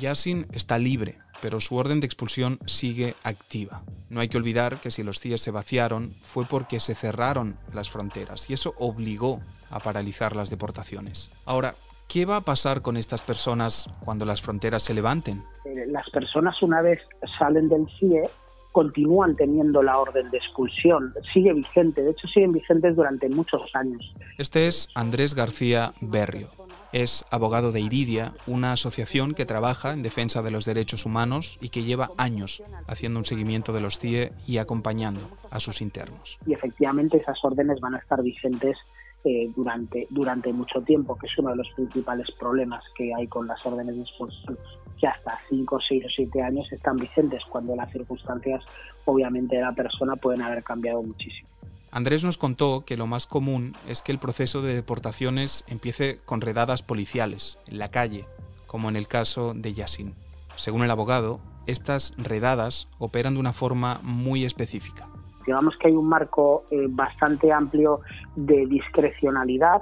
Yasin 0.00 0.46
está 0.52 0.78
libre, 0.78 1.18
pero 1.40 1.60
su 1.60 1.76
orden 1.76 2.00
de 2.00 2.06
expulsión 2.06 2.58
sigue 2.66 3.14
activa. 3.22 3.82
No 4.08 4.20
hay 4.20 4.28
que 4.28 4.38
olvidar 4.38 4.80
que 4.80 4.90
si 4.90 5.02
los 5.02 5.20
CIES 5.20 5.42
se 5.42 5.50
vaciaron 5.50 6.14
fue 6.22 6.44
porque 6.44 6.80
se 6.80 6.94
cerraron 6.94 7.58
las 7.72 7.90
fronteras 7.90 8.48
y 8.50 8.54
eso 8.54 8.74
obligó 8.78 9.40
a 9.70 9.80
paralizar 9.80 10.36
las 10.36 10.50
deportaciones. 10.50 11.30
Ahora, 11.44 11.74
¿Qué 12.08 12.24
va 12.24 12.36
a 12.36 12.40
pasar 12.40 12.82
con 12.82 12.96
estas 12.96 13.20
personas 13.20 13.90
cuando 14.04 14.24
las 14.24 14.40
fronteras 14.40 14.84
se 14.84 14.94
levanten? 14.94 15.42
Eh, 15.64 15.86
las 15.88 16.08
personas 16.10 16.62
una 16.62 16.80
vez 16.80 17.00
salen 17.36 17.68
del 17.68 17.84
CIE 17.98 18.22
continúan 18.70 19.34
teniendo 19.36 19.82
la 19.82 19.98
orden 19.98 20.30
de 20.30 20.36
expulsión, 20.36 21.14
sigue 21.32 21.52
vigente, 21.54 22.02
de 22.02 22.10
hecho 22.10 22.28
siguen 22.28 22.52
vigentes 22.52 22.94
durante 22.94 23.26
muchos 23.30 23.62
años. 23.74 24.14
Este 24.36 24.68
es 24.68 24.90
Andrés 24.94 25.34
García 25.34 25.94
Berrio. 26.02 26.50
Es 26.92 27.26
abogado 27.30 27.72
de 27.72 27.80
Iridia, 27.80 28.32
una 28.46 28.72
asociación 28.72 29.34
que 29.34 29.44
trabaja 29.44 29.92
en 29.92 30.02
defensa 30.02 30.42
de 30.42 30.50
los 30.50 30.64
derechos 30.64 31.06
humanos 31.06 31.58
y 31.60 31.68
que 31.68 31.82
lleva 31.82 32.10
años 32.16 32.62
haciendo 32.86 33.18
un 33.18 33.24
seguimiento 33.24 33.72
de 33.72 33.80
los 33.80 33.98
CIE 33.98 34.32
y 34.46 34.58
acompañando 34.58 35.20
a 35.50 35.60
sus 35.60 35.80
internos. 35.80 36.38
Y 36.46 36.54
efectivamente 36.54 37.18
esas 37.18 37.38
órdenes 37.42 37.80
van 37.80 37.94
a 37.94 37.98
estar 37.98 38.22
vigentes 38.22 38.76
eh, 39.24 39.50
durante, 39.56 40.06
durante 40.10 40.52
mucho 40.52 40.80
tiempo, 40.82 41.18
que 41.18 41.26
es 41.26 41.38
uno 41.38 41.50
de 41.50 41.56
los 41.56 41.68
principales 41.74 42.28
problemas 42.38 42.84
que 42.96 43.12
hay 43.12 43.26
con 43.26 43.46
las 43.46 43.64
órdenes 43.66 43.96
de 43.96 44.02
expulsión 44.02 44.56
que 44.98 45.06
hasta 45.06 45.38
5, 45.48 45.78
6 45.88 46.04
o 46.04 46.08
7 46.08 46.42
años 46.42 46.72
están 46.72 46.96
vigentes, 46.96 47.42
cuando 47.50 47.76
las 47.76 47.90
circunstancias 47.92 48.64
obviamente 49.04 49.56
de 49.56 49.62
la 49.62 49.72
persona 49.72 50.16
pueden 50.16 50.42
haber 50.42 50.62
cambiado 50.62 51.02
muchísimo. 51.02 51.48
Andrés 51.96 52.24
nos 52.24 52.36
contó 52.36 52.84
que 52.84 52.98
lo 52.98 53.06
más 53.06 53.26
común 53.26 53.72
es 53.88 54.02
que 54.02 54.12
el 54.12 54.18
proceso 54.18 54.60
de 54.60 54.74
deportaciones 54.74 55.64
empiece 55.66 56.20
con 56.26 56.42
redadas 56.42 56.82
policiales, 56.82 57.58
en 57.66 57.78
la 57.78 57.90
calle, 57.90 58.26
como 58.66 58.90
en 58.90 58.96
el 58.96 59.08
caso 59.08 59.54
de 59.54 59.72
Yasin. 59.72 60.14
Según 60.56 60.82
el 60.82 60.90
abogado, 60.90 61.40
estas 61.66 62.14
redadas 62.18 62.90
operan 62.98 63.32
de 63.32 63.40
una 63.40 63.54
forma 63.54 64.00
muy 64.02 64.44
específica. 64.44 65.08
Digamos 65.46 65.74
que 65.78 65.88
hay 65.88 65.94
un 65.94 66.06
marco 66.06 66.64
eh, 66.70 66.84
bastante 66.86 67.50
amplio 67.50 68.02
de 68.34 68.66
discrecionalidad, 68.66 69.80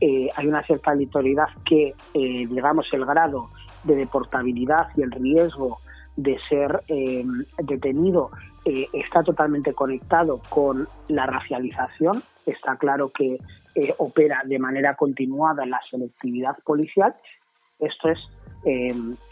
eh, 0.00 0.30
hay 0.34 0.48
una 0.48 0.64
cierta 0.64 0.90
aleatoriedad 0.90 1.46
que, 1.64 1.94
eh, 2.14 2.46
digamos, 2.48 2.88
el 2.92 3.06
grado 3.06 3.50
de 3.84 3.94
deportabilidad 3.94 4.88
y 4.96 5.02
el 5.02 5.12
riesgo 5.12 5.78
de 6.16 6.38
ser 6.48 6.82
eh, 6.88 7.24
detenido 7.62 8.30
eh, 8.64 8.88
está 8.92 9.22
totalmente 9.22 9.72
conectado 9.72 10.40
con 10.48 10.88
la 11.08 11.26
racialización. 11.26 12.22
Está 12.46 12.76
claro 12.76 13.10
que 13.10 13.38
eh, 13.74 13.94
opera 13.98 14.42
de 14.44 14.58
manera 14.58 14.94
continuada 14.96 15.64
la 15.66 15.80
selectividad 15.90 16.56
policial. 16.64 17.14
Esto 17.78 18.10
es 18.10 18.18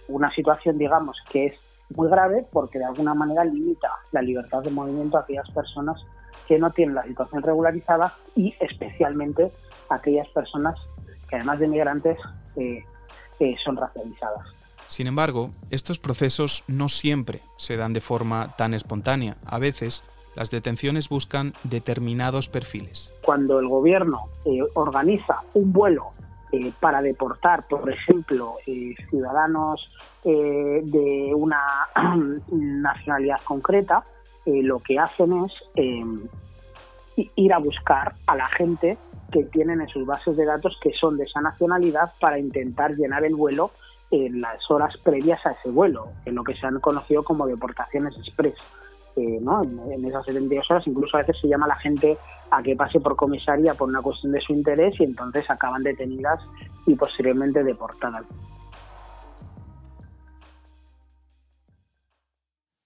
una 0.09 0.35
situación, 0.35 0.77
digamos, 0.77 1.17
que 1.31 1.47
es 1.47 1.55
muy 1.95 2.09
grave 2.09 2.45
porque 2.51 2.81
de 2.81 2.85
alguna 2.85 3.15
manera 3.15 3.45
limita 3.45 3.89
la 4.11 4.23
libertad 4.23 4.61
de 4.61 4.71
movimiento 4.73 5.19
a 5.19 5.21
aquellas 5.21 5.49
personas 5.51 6.05
que 6.49 6.59
no 6.59 6.73
tienen 6.73 6.97
la 6.97 7.05
situación 7.05 7.41
regularizada 7.41 8.13
y 8.35 8.53
especialmente 8.59 9.53
a 9.89 9.95
aquellas 9.95 10.29
personas 10.31 10.75
que 11.29 11.37
además 11.37 11.61
de 11.61 11.69
migrantes 11.69 12.19
son 13.65 13.77
racializadas. 13.77 14.60
Sin 14.91 15.07
embargo, 15.07 15.53
estos 15.71 16.01
procesos 16.01 16.65
no 16.67 16.89
siempre 16.89 17.43
se 17.57 17.77
dan 17.77 17.93
de 17.93 18.01
forma 18.01 18.57
tan 18.57 18.75
espontánea. 18.75 19.37
A 19.47 19.61
veces, 19.61 20.03
las 20.35 20.51
detenciones 20.51 21.09
buscan 21.09 21.53
determinados 21.63 22.49
perfiles. 22.49 23.15
Cuando 23.23 23.61
el 23.61 23.69
gobierno 23.69 24.23
eh, 24.45 24.59
organiza 24.75 25.43
un 25.55 25.73
vuelo 25.73 26.09
eh, 26.51 26.73
para 26.81 27.03
deportar, 27.03 27.69
por 27.69 27.89
ejemplo, 27.89 28.57
eh, 28.67 28.97
ciudadanos 29.11 29.89
de 30.25 31.33
una 31.37 31.63
nacionalidad 32.51 33.41
concreta, 33.45 34.05
lo 34.45 34.81
que 34.81 34.99
hacen 34.99 35.45
es 35.45 37.31
ir 37.37 37.53
a 37.53 37.59
buscar 37.59 38.17
a 38.27 38.35
la 38.35 38.47
gente 38.47 38.99
que 39.31 39.45
tienen 39.45 39.81
en 39.81 39.89
sus 39.89 40.05
bases 40.05 40.37
de 40.37 40.45
datos 40.45 40.77
que 40.83 40.93
son 40.93 41.17
de 41.17 41.25
esa 41.25 41.41
nacionalidad 41.41 42.13
para 42.21 42.39
intentar 42.39 42.97
llenar 42.97 43.25
el 43.25 43.37
vuelo 43.37 43.71
en 44.11 44.41
las 44.41 44.59
horas 44.71 44.95
previas 45.03 45.45
a 45.47 45.53
ese 45.53 45.71
vuelo, 45.71 46.09
en 46.25 46.35
lo 46.35 46.45
que 46.45 46.55
se 46.55 46.67
han 46.67 46.81
conocido 46.81 47.23
como 47.23 47.47
deportaciones 47.47 48.17
express. 48.19 48.57
Eh, 49.17 49.39
¿no? 49.41 49.63
en, 49.63 50.05
esas 50.05 50.25
72 50.25 50.71
horas 50.71 50.87
incluso 50.87 51.17
a 51.17 51.21
veces 51.21 51.37
se 51.41 51.49
llama 51.49 51.67
a 51.67 51.71
la 51.71 51.77
gente 51.77 52.17
a 52.51 52.63
que 52.63 52.77
pase 52.77 53.01
por 53.01 53.17
comisaría 53.17 53.75
por 53.75 53.89
una 53.89 54.01
cuestión 54.01 54.33
de 54.33 54.41
su 54.41 54.53
interés 54.53 54.95
y 55.01 55.05
entonces 55.05 55.51
acaban 55.51 55.83
detenidas 55.83 56.41
y 56.87 56.95
posteriormente 56.95 57.65
deportadas. 57.65 58.25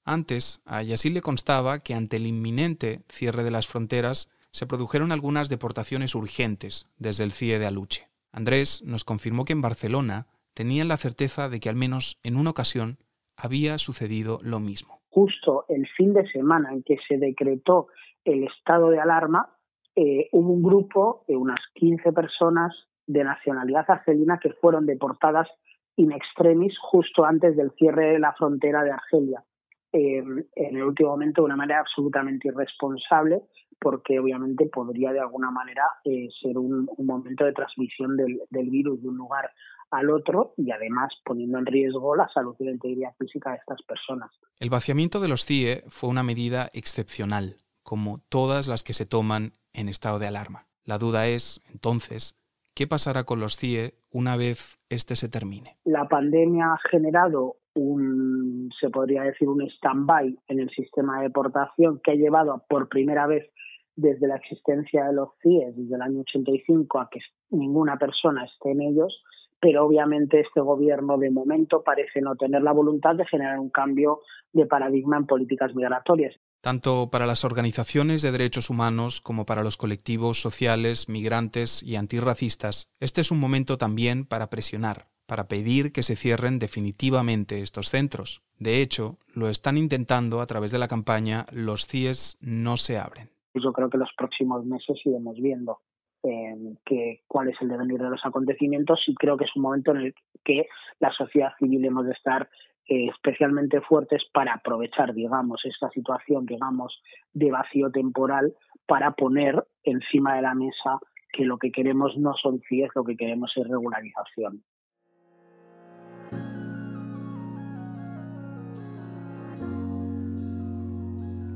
Antes, 0.07 0.61
a 0.67 0.83
Yasil 0.83 1.15
le 1.15 1.23
constaba 1.23 1.79
que 1.79 1.95
ante 1.95 2.17
el 2.17 2.27
inminente 2.27 3.05
cierre 3.09 3.43
de 3.43 3.51
las 3.51 3.67
fronteras 3.67 4.31
se 4.51 4.67
produjeron 4.67 5.13
algunas 5.13 5.49
deportaciones 5.49 6.15
urgentes 6.15 6.89
desde 6.99 7.25
el 7.25 7.33
CIE 7.33 7.59
de 7.59 7.67
Aluche. 7.67 8.09
Andrés 8.31 8.83
nos 8.85 9.05
confirmó 9.05 9.45
que 9.45 9.55
en 9.55 9.63
Barcelona 9.63 10.27
tenían 10.55 10.89
la 10.89 10.97
certeza 10.97 11.49
de 11.49 11.61
que 11.61 11.69
al 11.69 11.77
menos 11.77 12.19
en 12.23 12.37
una 12.37 12.51
ocasión 12.51 12.99
había 13.37 13.79
sucedido 13.79 14.39
lo 14.43 14.61
mismo. 14.61 15.01
Justo 15.11 15.65
el 15.69 15.87
fin 15.97 16.13
de 16.15 16.27
semana 16.29 16.73
en 16.73 16.83
que 16.83 16.97
se 17.07 17.19
decretó 17.19 17.89
el 18.25 18.45
estado 18.45 18.91
de 18.91 19.01
alarma, 19.01 19.51
eh, 19.97 20.29
hubo 20.33 20.53
un 20.53 20.63
grupo 20.63 21.25
de 21.29 21.37
unas 21.37 21.61
15 21.75 22.13
personas 22.13 22.73
de 23.07 23.23
nacionalidad 23.23 23.85
argelina 23.89 24.39
que 24.41 24.51
fueron 24.51 24.87
deportadas 24.87 25.49
in 25.97 26.11
extremis 26.11 26.77
justo 26.81 27.25
antes 27.25 27.57
del 27.57 27.71
cierre 27.73 28.13
de 28.13 28.19
la 28.19 28.33
frontera 28.33 28.83
de 28.83 28.91
Argelia. 28.91 29.45
en 29.93 30.49
el 30.57 30.83
último 30.83 31.11
momento 31.11 31.43
de 31.43 31.47
una 31.47 31.57
manera 31.57 31.79
absolutamente 31.79 32.49
irresponsable 32.49 33.43
porque 33.81 34.19
obviamente 34.19 34.67
podría 34.67 35.13
de 35.13 35.21
alguna 35.21 35.51
manera 35.51 35.85
eh, 36.05 36.29
ser 36.41 36.57
un, 36.59 36.89
momento 36.99 37.45
de 37.45 37.53
transmisión 37.53 38.17
del, 38.17 38.71
virus 38.71 39.03
de 39.03 39.09
un 39.09 39.17
lugar 39.17 39.51
al 39.91 40.11
otro 40.11 40.55
y 40.57 40.71
además 40.71 41.13
poniendo 41.25 41.59
en 41.59 41.67
riesgo 41.67 42.17
la 42.17 42.29
salud 42.29 42.55
y 42.59 42.65
la 42.65 42.73
integridad 42.73 43.15
física 43.19 43.51
de 43.51 43.57
estas 43.57 43.83
personas. 43.83 44.31
El 44.59 44.71
vaciamiento 44.71 45.21
de 45.21 45.29
los 45.29 45.45
CIE 45.45 45.85
fue 45.89 46.11
una 46.11 46.23
medida 46.23 46.69
excepcional, 46.73 47.57
como 47.83 48.21
todas 48.29 48.69
las 48.69 48.83
que 48.83 48.93
se 48.93 49.07
toman 49.07 49.53
en 49.73 49.89
estado 49.89 50.19
de 50.19 50.27
alarma. 50.27 50.67
La 50.85 50.99
duda 50.99 51.27
es, 51.27 51.61
entonces, 51.73 52.37
¿qué 52.75 52.87
pasará 52.87 53.25
con 53.25 53.41
los 53.41 53.57
CIE 53.57 53.95
una 54.11 54.37
vez 54.37 54.79
este 54.89 55.17
se 55.17 55.29
termine? 55.29 55.77
La 55.85 56.09
pandemia 56.09 56.75
ha 56.75 56.89
generado 56.91 57.57
un, 57.75 58.71
se 58.81 58.91
podría 58.91 59.23
decir, 59.23 59.49
un 59.49 59.63
stand-by 59.63 60.39
en 60.49 60.61
el 60.61 60.71
sistema 60.71 61.19
de 61.19 61.25
deportación 61.25 62.01
que 62.03 62.13
ha 62.13 62.15
llevado 62.15 62.65
por 62.69 62.89
primera 62.89 63.27
vez 63.27 63.51
desde 63.97 64.27
la 64.27 64.37
existencia 64.37 65.07
de 65.07 65.13
los 65.13 65.31
CIES, 65.43 65.77
desde 65.77 65.95
el 65.95 66.03
año 66.03 66.21
85, 66.21 67.01
a 67.01 67.09
que 67.11 67.21
ninguna 67.51 67.97
persona 67.97 68.45
esté 68.45 68.73
en 68.73 68.83
ellos, 68.83 69.23
pero 69.65 69.87
obviamente 69.87 70.41
este 70.41 70.61
gobierno 70.61 71.17
de 71.17 71.31
momento 71.31 71.83
parece 71.83 72.21
no 72.21 72.37
tener 72.37 72.61
la 72.61 72.73
voluntad 72.73 73.15
de 73.15 73.25
generar 73.25 73.59
un 73.59 73.71
cambio 73.71 74.21
de 74.53 74.67
paradigma 74.67 75.17
en 75.17 75.25
políticas 75.25 75.75
migratorias. 75.75 76.35
Tanto 76.61 77.09
para 77.11 77.25
las 77.25 77.47
organizaciones 77.47 78.21
de 78.21 78.31
derechos 78.31 78.69
humanos 78.69 79.23
como 79.23 79.47
para 79.47 79.63
los 79.63 79.79
colectivos 79.79 80.39
sociales, 80.39 81.09
migrantes 81.09 81.83
y 81.83 81.97
antirracistas, 81.97 82.91
este 83.01 83.23
es 83.23 83.31
un 83.31 83.41
momento 83.41 83.79
también 83.79 84.27
para 84.27 84.51
presionar, 84.51 85.07
para 85.27 85.49
pedir 85.49 85.93
que 85.93 86.03
se 86.03 86.15
cierren 86.15 86.59
definitivamente 86.59 87.61
estos 87.61 87.89
centros. 87.89 88.43
De 88.59 88.83
hecho, 88.83 89.17
lo 89.33 89.49
están 89.49 89.79
intentando 89.79 90.43
a 90.43 90.47
través 90.47 90.73
de 90.73 90.79
la 90.79 90.89
campaña 90.89 91.47
Los 91.55 91.87
CIES 91.87 92.37
no 92.43 92.77
se 92.77 92.99
abren. 92.99 93.31
Yo 93.55 93.73
creo 93.73 93.89
que 93.89 93.97
los 93.97 94.11
próximos 94.15 94.67
meses 94.67 94.99
iremos 95.07 95.37
viendo 95.41 95.81
eh, 96.25 96.57
que, 96.85 97.23
cuál 97.27 97.49
es 97.49 97.57
el 97.61 97.69
devenir 97.69 98.01
de 98.01 98.11
los 98.11 98.25
acontecimientos 98.25 99.01
y 99.07 99.15
creo 99.15 99.37
que 99.37 99.45
es 99.45 99.57
un 99.57 99.63
momento 99.63 99.93
en 99.93 99.99
el 99.99 100.15
que 100.45 100.67
la 100.99 101.13
sociedad 101.13 101.53
civil 101.59 101.85
hemos 101.85 102.07
de 102.07 102.13
estar 102.13 102.49
eh, 102.87 103.09
especialmente 103.09 103.81
fuertes 103.81 104.23
para 104.33 104.55
aprovechar, 104.55 105.15
digamos, 105.15 105.65
esta 105.65 105.89
situación, 105.91 106.47
digamos, 106.47 107.01
de 107.33 107.51
vacío 107.51 107.91
temporal 107.91 108.55
para 108.87 109.13
poner 109.13 109.65
encima 109.83 110.37
de 110.37 110.43
la 110.43 110.55
mesa 110.55 110.99
que 111.33 111.45
lo 111.45 111.59
que 111.59 111.73
queremos 111.73 112.17
no 112.17 112.35
son 112.35 112.61
CIES, 112.69 112.91
lo 112.95 113.05
que 113.05 113.17
queremos 113.17 113.53
es 113.57 113.67
regularización. 113.67 114.63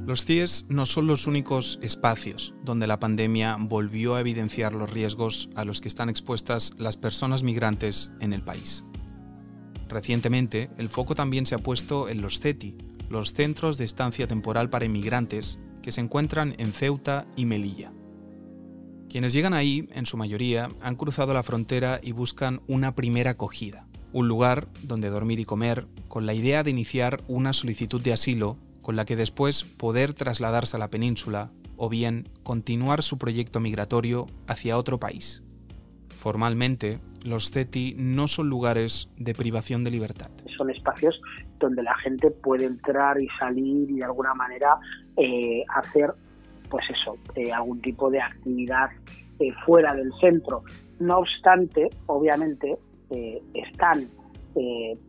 Los 0.08 0.24
CIES 0.24 0.64
no 0.70 0.86
son 0.86 1.06
los 1.06 1.26
únicos 1.26 1.78
espacios 1.82 2.54
donde 2.64 2.86
la 2.86 2.98
pandemia 2.98 3.58
volvió 3.60 4.14
a 4.14 4.20
evidenciar 4.20 4.72
los 4.72 4.88
riesgos 4.88 5.50
a 5.54 5.66
los 5.66 5.82
que 5.82 5.88
están 5.88 6.08
expuestas 6.08 6.72
las 6.78 6.96
personas 6.96 7.42
migrantes 7.42 8.10
en 8.20 8.32
el 8.32 8.42
país. 8.42 8.86
Recientemente, 9.86 10.70
el 10.78 10.88
foco 10.88 11.14
también 11.14 11.44
se 11.44 11.56
ha 11.56 11.58
puesto 11.58 12.08
en 12.08 12.22
los 12.22 12.40
CETI, 12.40 12.74
los 13.10 13.34
Centros 13.34 13.76
de 13.76 13.84
Estancia 13.84 14.26
Temporal 14.26 14.70
para 14.70 14.86
Inmigrantes, 14.86 15.58
que 15.82 15.92
se 15.92 16.00
encuentran 16.00 16.54
en 16.56 16.72
Ceuta 16.72 17.26
y 17.36 17.44
Melilla. 17.44 17.92
Quienes 19.10 19.34
llegan 19.34 19.52
ahí, 19.52 19.90
en 19.92 20.06
su 20.06 20.16
mayoría, 20.16 20.70
han 20.80 20.96
cruzado 20.96 21.34
la 21.34 21.42
frontera 21.42 22.00
y 22.02 22.12
buscan 22.12 22.62
una 22.66 22.94
primera 22.94 23.32
acogida, 23.32 23.86
un 24.14 24.26
lugar 24.26 24.68
donde 24.84 25.10
dormir 25.10 25.38
y 25.38 25.44
comer, 25.44 25.86
con 26.08 26.24
la 26.24 26.32
idea 26.32 26.62
de 26.62 26.70
iniciar 26.70 27.22
una 27.28 27.52
solicitud 27.52 28.00
de 28.00 28.14
asilo 28.14 28.56
con 28.88 28.96
la 28.96 29.04
que 29.04 29.16
después 29.16 29.64
poder 29.64 30.14
trasladarse 30.14 30.78
a 30.78 30.78
la 30.78 30.88
península 30.88 31.50
o 31.76 31.90
bien 31.90 32.24
continuar 32.42 33.02
su 33.02 33.18
proyecto 33.18 33.60
migratorio 33.60 34.28
hacia 34.46 34.78
otro 34.78 34.98
país. 34.98 35.42
Formalmente, 36.08 36.98
los 37.22 37.50
CETI 37.50 37.96
no 37.98 38.28
son 38.28 38.48
lugares 38.48 39.10
de 39.18 39.34
privación 39.34 39.84
de 39.84 39.90
libertad. 39.90 40.30
Son 40.56 40.70
espacios 40.70 41.20
donde 41.58 41.82
la 41.82 41.94
gente 41.98 42.30
puede 42.30 42.64
entrar 42.64 43.20
y 43.20 43.28
salir 43.38 43.90
y 43.90 43.96
de 43.96 44.04
alguna 44.04 44.32
manera 44.32 44.78
eh, 45.18 45.64
hacer, 45.76 46.14
pues 46.70 46.86
eso, 46.88 47.18
eh, 47.34 47.52
algún 47.52 47.82
tipo 47.82 48.08
de 48.08 48.22
actividad 48.22 48.88
eh, 49.38 49.52
fuera 49.66 49.92
del 49.92 50.10
centro. 50.18 50.64
No 50.98 51.18
obstante, 51.18 51.90
obviamente, 52.06 52.78
están 53.52 54.08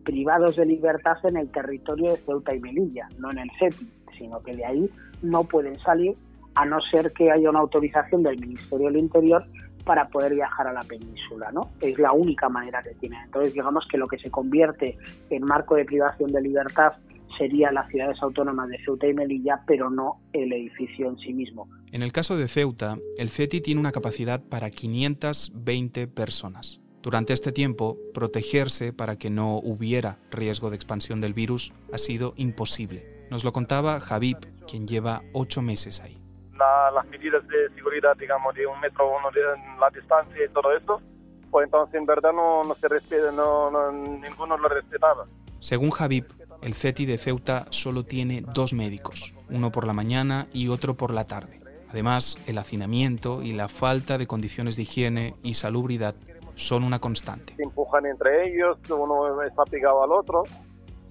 privados 0.04 0.56
de 0.56 0.66
libertad 0.66 1.18
en 1.24 1.38
el 1.38 1.50
territorio 1.52 2.12
de 2.12 2.18
Ceuta 2.18 2.54
y 2.54 2.60
Melilla, 2.60 3.08
no 3.18 3.32
en 3.32 3.40
el 3.40 3.50
CETI, 3.60 3.88
sino 4.18 4.42
que 4.42 4.56
de 4.56 4.66
ahí 4.66 4.90
no 5.22 5.44
pueden 5.44 5.78
salir 5.80 6.14
a 6.56 6.66
no 6.66 6.80
ser 6.92 7.14
que 7.14 7.32
haya 7.32 7.50
una 7.50 7.60
autorización 7.60 8.24
del 8.24 8.40
Ministerio 8.40 8.88
del 8.88 8.98
Interior 8.98 9.46
para 9.86 10.08
poder 10.10 10.36
viajar 10.36 10.68
a 10.68 10.74
la 10.74 10.82
península, 10.82 11.52
¿no? 11.52 11.70
Es 11.82 11.98
la 11.98 12.12
única 12.12 12.50
manera 12.50 12.84
que 12.84 12.94
tienen. 12.96 13.20
Entonces, 13.24 13.54
digamos 13.54 13.88
que 13.90 13.98
lo 13.98 14.08
que 14.08 14.20
se 14.20 14.30
convierte 14.30 14.98
en 15.30 15.44
marco 15.44 15.76
de 15.76 15.86
privación 15.86 16.32
de 16.32 16.42
libertad 16.42 16.94
sería 17.38 17.72
las 17.72 17.88
ciudades 17.90 18.18
autónomas 18.22 18.68
de 18.70 18.78
Ceuta 18.84 19.08
y 19.08 19.14
Melilla, 19.14 19.62
pero 19.66 19.90
no 19.90 20.20
el 20.34 20.52
edificio 20.52 21.08
en 21.08 21.18
sí 21.18 21.34
mismo. 21.34 21.70
En 21.92 22.04
el 22.04 22.12
caso 22.12 22.38
de 22.38 22.48
Ceuta, 22.48 22.98
el 23.18 23.30
CETI 23.30 23.62
tiene 23.62 23.80
una 23.80 23.94
capacidad 23.94 24.44
para 24.44 24.70
520 24.70 26.08
personas. 26.08 26.82
Durante 27.10 27.34
este 27.34 27.52
tiempo, 27.52 27.98
protegerse 28.14 28.94
para 28.94 29.16
que 29.16 29.32
no 29.32 29.56
hubiera 29.56 30.20
riesgo 30.30 30.70
de 30.70 30.76
expansión 30.76 31.22
del 31.22 31.34
virus 31.34 31.74
ha 31.92 31.98
sido 31.98 32.34
imposible. 32.36 33.26
Nos 33.32 33.44
lo 33.44 33.52
contaba 33.52 34.00
Javib, 34.00 34.38
quien 34.68 34.88
lleva 34.88 35.24
ocho 35.34 35.64
meses 35.64 36.02
ahí. 36.02 36.22
las 36.54 37.08
medidas 37.08 37.42
de 37.48 37.74
seguridad, 37.74 38.16
digamos, 38.16 38.54
de 38.54 38.68
un 38.68 38.80
metro 38.80 39.10
uno 39.10 39.32
de 39.32 39.42
la 39.80 39.90
distancia 39.90 40.46
y 40.46 40.54
todo 40.54 40.72
esto, 40.72 41.02
pues 41.50 41.66
entonces 41.66 41.96
en 41.96 42.06
verdad 42.06 42.32
no, 42.32 42.64
no 42.64 42.76
se 42.76 42.88
respeta, 42.88 43.32
no, 43.32 43.92
ninguno 43.92 44.56
lo 44.56 44.68
respetaba. 44.68 45.26
Según 45.60 45.90
Javib, 45.90 46.28
el 46.62 46.76
CETI 46.76 47.08
de 47.08 47.18
Ceuta 47.18 47.66
solo 47.72 48.04
tiene 48.04 48.44
dos 48.54 48.72
médicos, 48.72 49.34
uno 49.50 49.72
por 49.72 49.88
la 49.88 49.94
mañana 49.94 50.46
y 50.54 50.68
otro 50.68 50.94
por 50.94 51.12
la 51.12 51.26
tarde. 51.26 51.60
Además, 51.90 52.38
el 52.46 52.60
hacinamiento 52.60 53.42
y 53.42 53.54
la 53.54 53.68
falta 53.68 54.20
de 54.20 54.28
condiciones 54.28 54.76
de 54.76 54.84
higiene 54.84 55.34
y 55.42 55.56
salubridad 55.56 56.14
son 56.60 56.84
una 56.84 57.00
constante. 57.00 57.54
Se 57.56 57.64
empujan 57.64 58.06
entre 58.06 58.48
ellos, 58.48 58.78
uno 58.90 59.42
está 59.44 59.64
pegado 59.64 60.04
al 60.04 60.12
otro 60.12 60.44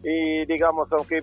y 0.03 0.47
digamos, 0.47 0.89
aunque 0.93 1.23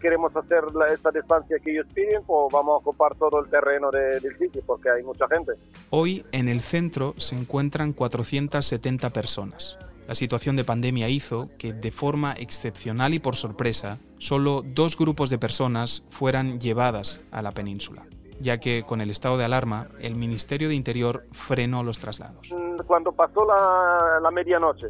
queremos 0.00 0.34
hacer 0.34 0.64
la, 0.74 0.86
esta 0.86 1.10
distancia 1.10 1.58
que 1.62 1.72
ellos 1.72 1.86
piden, 1.94 2.24
pues 2.26 2.52
vamos 2.52 2.74
a 2.74 2.78
ocupar 2.78 3.14
todo 3.16 3.44
el 3.44 3.50
terreno 3.50 3.90
del 3.90 4.36
sitio 4.38 4.62
porque 4.66 4.90
hay 4.90 5.02
mucha 5.04 5.28
gente. 5.28 5.52
Hoy 5.90 6.24
en 6.32 6.48
el 6.48 6.60
centro 6.60 7.14
se 7.18 7.36
encuentran 7.36 7.92
470 7.92 9.10
personas. 9.10 9.78
La 10.08 10.14
situación 10.14 10.56
de 10.56 10.64
pandemia 10.64 11.08
hizo 11.08 11.50
que, 11.58 11.72
de 11.72 11.90
forma 11.90 12.32
excepcional 12.32 13.14
y 13.14 13.18
por 13.18 13.36
sorpresa, 13.36 13.98
solo 14.18 14.62
dos 14.64 14.96
grupos 14.96 15.30
de 15.30 15.38
personas 15.38 16.04
fueran 16.10 16.60
llevadas 16.60 17.20
a 17.30 17.42
la 17.42 17.52
península 17.52 18.06
ya 18.40 18.58
que 18.58 18.84
con 18.84 19.00
el 19.00 19.10
estado 19.10 19.38
de 19.38 19.44
alarma 19.44 19.88
el 20.00 20.14
Ministerio 20.14 20.68
de 20.68 20.74
Interior 20.74 21.24
frenó 21.32 21.82
los 21.82 21.98
traslados. 21.98 22.48
Cuando 22.86 23.12
pasó 23.12 23.44
la, 23.44 24.30
medianoche, 24.30 24.88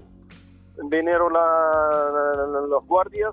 vinieron 0.91 1.33
los 2.69 2.87
guardias 2.87 3.33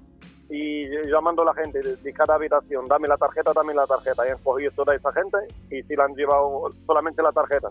y 0.49 0.87
llamando 1.09 1.41
a 1.41 1.45
la 1.45 1.53
gente 1.53 1.81
de, 1.81 2.13
cada 2.13 2.35
habitación, 2.35 2.87
dame 2.87 3.07
la 3.07 3.17
tarjeta, 3.17 3.51
dame 3.53 3.73
la 3.73 3.85
tarjeta. 3.85 4.27
Y 4.27 4.31
han 4.31 4.37
cogido 4.39 4.71
toda 4.75 4.95
esa 4.95 5.11
gente 5.11 5.37
y 5.71 5.81
se 5.83 5.95
le 5.95 6.03
han 6.03 6.13
llevado 6.15 6.69
solamente 6.85 7.23
la 7.23 7.31
tarjeta. 7.31 7.69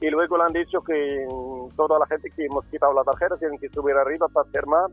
Y 0.00 0.10
luego 0.10 0.36
le 0.36 0.44
han 0.44 0.52
dicho 0.52 0.80
que 0.82 1.26
toda 1.76 1.98
la 1.98 2.06
gente 2.06 2.30
que 2.30 2.44
hemos 2.44 2.64
quitado 2.66 2.92
la 2.92 3.02
tarjeta 3.02 3.36
tienen 3.36 3.58
que 3.58 3.68
subir 3.70 3.96
arriba 3.96 4.28
para 4.28 4.48
firmar 4.50 4.90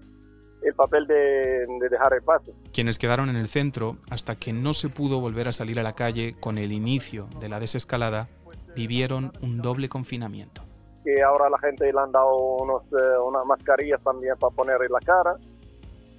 el 0.61 0.73
papel 0.73 1.05
de, 1.07 1.65
dejar 1.89 2.13
el 2.13 2.23
paso. 2.23 2.53
Quienes 2.73 2.97
quedaron 2.97 3.29
en 3.29 3.35
el 3.35 3.47
centro, 3.47 3.97
hasta 4.09 4.35
que 4.35 4.53
no 4.53 4.73
se 4.73 4.89
pudo 4.89 5.19
volver 5.19 5.47
a 5.47 5.53
salir 5.53 5.79
a 5.79 5.83
la 5.83 5.93
calle 5.93 6.35
con 6.39 6.57
el 6.57 6.71
inicio 6.71 7.27
de 7.39 7.49
la 7.49 7.59
desescalada, 7.59 8.27
vivieron 8.75 9.31
un 9.41 9.61
doble 9.61 9.89
confinamiento. 9.89 10.61
Que 11.03 11.21
ahora 11.21 11.49
la 11.49 11.59
gente 11.59 11.91
le 11.91 11.99
han 11.99 12.11
dado 12.11 12.35
unos, 12.35 12.83
eh, 12.91 13.19
unas 13.23 13.45
mascarillas 13.45 14.01
también 14.03 14.35
para 14.39 14.55
poner 14.55 14.81
en 14.81 14.91
la 14.91 14.99
cara. 14.99 15.35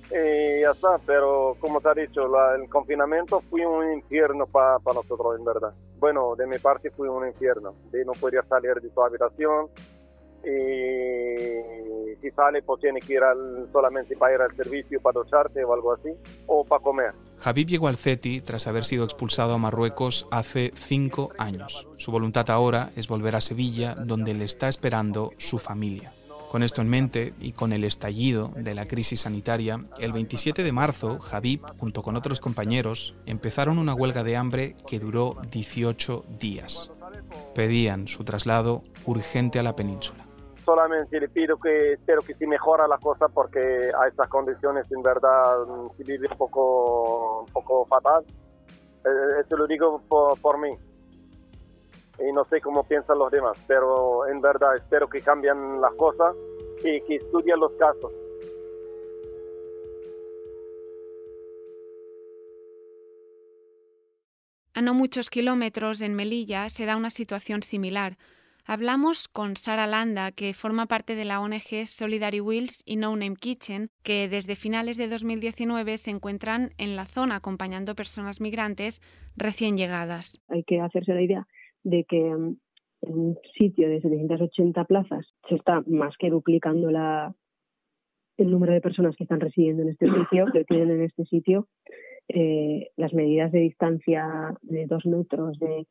Y 0.09 0.61
ya 0.61 0.71
está, 0.71 0.99
pero 1.05 1.57
como 1.59 1.81
te 1.81 1.89
ha 1.89 1.95
dicho, 1.95 2.23
el 2.55 2.69
confinamiento 2.69 3.43
fue 3.51 3.67
un 3.67 3.93
infierno 3.93 4.47
para 4.47 4.79
nosotros, 4.85 5.37
en 5.37 5.45
verdad. 5.45 5.75
Bueno, 5.99 6.37
de 6.37 6.47
mi 6.47 6.59
parte 6.59 6.91
fue 6.91 7.09
un 7.09 7.27
infierno. 7.27 7.75
De 7.91 8.05
no 8.05 8.13
poder 8.13 8.47
salir 8.47 8.75
de 8.81 8.89
tu 8.89 9.03
habitación, 9.03 9.69
y 10.47 11.96
si 12.21 12.31
sale 12.31 12.63
pues 12.63 12.81
tiene 12.81 13.01
que 13.01 13.15
ir 13.15 13.21
solamente 13.73 14.17
para 14.17 14.35
ir 14.35 14.41
al 14.41 14.55
servicio, 14.57 15.01
para 15.01 15.21
ducharte 15.21 15.65
o 15.65 15.73
algo 15.73 15.93
así, 15.93 16.11
o 16.47 16.65
para 16.65 16.83
comer. 16.83 17.13
Habib 17.43 17.69
llegó 17.69 17.89
al 17.89 17.97
CETI 17.97 18.41
tras 18.41 18.67
haber 18.67 18.85
sido 18.85 19.05
expulsado 19.05 19.55
a 19.55 19.59
Marruecos 19.59 20.27
hace 20.31 20.73
cinco 20.75 21.31
años. 21.39 21.87
Su 21.97 22.11
voluntad 22.11 22.51
ahora 22.51 22.91
es 22.97 23.09
volver 23.09 23.37
a 23.37 23.41
Sevilla, 23.41 23.95
donde 23.95 24.35
le 24.35 24.45
está 24.45 24.69
esperando 24.69 25.33
su 25.39 25.59
familia. 25.59 26.13
Con 26.51 26.63
esto 26.63 26.81
en 26.81 26.89
mente 26.89 27.35
y 27.41 27.53
con 27.53 27.73
el 27.73 27.85
estallido 27.85 28.53
de 28.57 28.75
la 28.75 28.87
crisis 28.87 29.23
sanitaria, 29.23 29.81
el 29.99 30.13
27 30.13 30.63
de 30.63 30.73
marzo, 30.73 31.19
Habib, 31.31 31.61
junto 31.79 32.03
con 32.03 32.17
otros 32.17 32.41
compañeros, 32.41 33.15
empezaron 33.27 33.79
una 33.79 33.95
huelga 33.95 34.25
de 34.25 34.37
hambre 34.37 34.77
que 34.87 34.99
duró 34.99 35.37
18 35.51 36.25
días. 36.39 36.91
Pedían 37.55 38.07
su 38.07 38.25
traslado 38.25 38.85
urgente 39.05 39.59
a 39.59 39.63
la 39.63 39.77
península 39.77 40.26
solamente 40.67 41.19
repito 41.19 41.57
que 41.57 41.95
espero 41.95 42.21
que 42.21 42.35
sí 42.35 42.47
mejora 42.47 42.87
la 42.87 42.99
cosa 42.99 43.29
porque 43.29 43.91
a 43.99 44.09
estas 44.09 44.29
condiciones 44.29 44.85
en 44.91 45.03
verdad 45.03 45.65
mm, 45.67 45.97
se 45.97 46.03
vive 46.03 46.29
un 46.31 46.37
poco, 46.37 47.41
un 47.47 47.53
poco 47.53 47.87
fatal. 47.87 48.25
Eh, 48.27 49.09
eh 49.09 49.41
esto 49.41 49.57
lo 49.57 49.67
digo 49.67 50.03
por, 50.09 50.39
por 50.41 50.59
mí 50.59 50.77
y 52.19 52.33
no 52.33 52.45
sé 52.47 52.61
cómo 52.61 52.83
piensan 52.85 53.19
los 53.19 53.31
demás, 53.31 53.59
pero 53.67 54.27
en 54.27 54.41
verdad 54.41 54.77
espero 54.77 55.09
que 55.09 55.21
cambien 55.21 55.81
las 55.81 55.95
cosas 55.95 56.35
y 56.81 57.01
que 57.03 57.17
estudien 57.17 57.61
los 57.61 57.73
casos. 57.73 58.13
A 64.75 64.83
no 64.83 64.93
muchos 64.93 65.31
kilómetros 65.31 66.03
en 66.03 66.15
Melilla 66.15 66.69
se 66.69 66.85
da 66.85 66.97
una 66.97 67.09
situación 67.09 67.63
similar. 67.63 68.19
Hablamos 68.69 69.29
con 69.29 69.55
Sara 69.55 69.87
Landa, 69.87 70.33
que 70.33 70.53
forma 70.53 70.87
parte 70.87 71.15
de 71.15 71.25
la 71.25 71.41
ONG 71.41 71.87
Solidary 71.87 72.41
Wheels 72.41 72.83
y 72.85 72.97
No 72.97 73.15
Name 73.15 73.37
Kitchen, 73.37 73.91
que 74.03 74.29
desde 74.29 74.57
finales 74.57 74.97
de 74.97 75.07
2019 75.07 75.99
se 75.99 76.11
encuentran 76.11 76.71
en 76.77 76.97
la 76.97 77.05
zona 77.05 77.37
acompañando 77.37 77.95
personas 77.95 78.41
migrantes 78.41 79.01
recién 79.37 79.77
llegadas. 79.77 80.43
Hay 80.49 80.65
que 80.65 80.81
hacerse 80.81 81.15
la 81.15 81.23
idea 81.23 81.47
de 81.85 82.03
que 82.09 82.19
mm, 82.19 82.57
en 83.03 83.19
un 83.19 83.39
sitio 83.57 83.89
de 83.89 84.01
780 84.01 84.85
plazas 84.85 85.25
se 85.49 85.55
está 85.55 85.85
más 85.87 86.17
que 86.19 86.29
duplicando 86.29 86.91
la, 86.91 87.33
el 88.37 88.51
número 88.51 88.73
de 88.73 88.81
personas 88.81 89.15
que 89.15 89.23
están 89.23 89.39
residiendo 89.39 89.83
en 89.83 89.91
este 89.91 90.07
sitio, 90.11 90.47
que 90.53 90.65
tienen 90.65 90.91
en 90.91 91.03
este 91.03 91.25
sitio, 91.27 91.69
eh, 92.27 92.91
las 92.97 93.15
medidas 93.15 93.53
de 93.53 93.61
distancia 93.61 94.27
de 94.63 94.87
dos 94.87 95.07
metros, 95.07 95.57
de, 95.61 95.87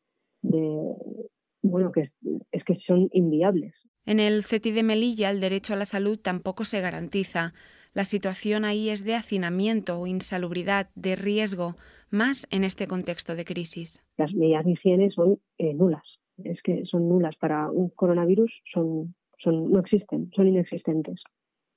bueno, 1.70 1.92
que 1.92 2.10
es, 2.52 2.64
que 2.64 2.76
son 2.86 3.08
inviables. 3.12 3.74
En 4.04 4.20
el 4.20 4.44
CETI 4.44 4.70
de 4.70 4.82
Melilla 4.82 5.30
el 5.30 5.40
derecho 5.40 5.72
a 5.72 5.76
la 5.76 5.84
salud 5.84 6.18
tampoco 6.18 6.64
se 6.64 6.80
garantiza. 6.80 7.52
La 7.94 8.04
situación 8.04 8.64
ahí 8.64 8.90
es 8.90 9.04
de 9.04 9.14
hacinamiento 9.14 9.98
o 9.98 10.06
insalubridad, 10.06 10.88
de 10.94 11.16
riesgo, 11.16 11.76
más 12.10 12.46
en 12.50 12.62
este 12.62 12.86
contexto 12.86 13.34
de 13.34 13.44
crisis. 13.44 14.04
Las 14.16 14.32
medidas 14.34 14.64
de 14.64 14.72
higiene 14.72 15.10
son 15.10 15.38
eh, 15.58 15.74
nulas. 15.74 16.04
Es 16.44 16.60
que 16.62 16.84
son 16.84 17.08
nulas 17.08 17.34
para 17.36 17.70
un 17.70 17.88
coronavirus, 17.88 18.52
son, 18.72 19.14
son, 19.42 19.72
no 19.72 19.80
existen, 19.80 20.30
son 20.36 20.46
inexistentes. 20.48 21.20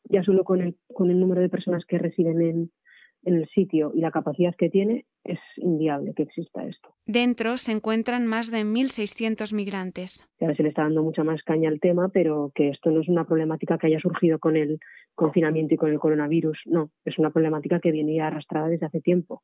Ya 0.04 0.23
solo 0.23 0.43
con 0.43 0.62
el, 0.62 0.75
con 0.93 1.10
el 1.10 1.19
número 1.19 1.41
de 1.41 1.49
personas 1.49 1.86
que 1.86 1.97
residen 1.97 2.41
en, 2.41 2.71
en 3.24 3.36
el 3.36 3.48
sitio 3.50 3.92
y 3.94 4.02
la 4.02 4.12
capacidad 4.12 4.56
que 4.56 4.70
tiene, 4.70 5.06
es 5.24 5.40
inviable 5.58 6.14
que 6.16 6.24
exista 6.24 6.64
esto. 6.64 6.90
Dentro 7.06 7.58
se 7.58 7.72
encuentran 7.72 8.26
más 8.26 8.52
de 8.52 8.64
1.600 8.64 9.54
migrantes. 9.54 10.28
A 10.40 10.54
se 10.54 10.64
le 10.64 10.70
está 10.70 10.84
dando 10.84 11.04
mucha 11.04 11.24
más 11.24 11.44
caña 11.44 11.70
al 11.70 11.80
tema, 11.80 12.10
pero 12.10 12.52
que 12.56 12.70
esto 12.70 12.92
no 12.92 13.02
es 13.02 13.10
una 13.10 13.26
problemática 13.26 13.78
que 13.78 13.88
haya 13.88 14.00
surgido 14.00 14.40
con 14.40 14.56
el 14.56 14.80
confinamiento 15.16 15.76
y 15.76 15.78
con 15.78 15.92
el 15.92 16.00
coronavirus. 16.00 16.58
No, 16.66 16.92
es 17.06 17.18
una 17.18 17.32
problemática 17.32 17.80
que 17.80 17.92
viene 17.92 18.22
arrastrada 18.22 18.70
desde 18.70 18.86
hace 18.86 19.02
tiempo. 19.02 19.42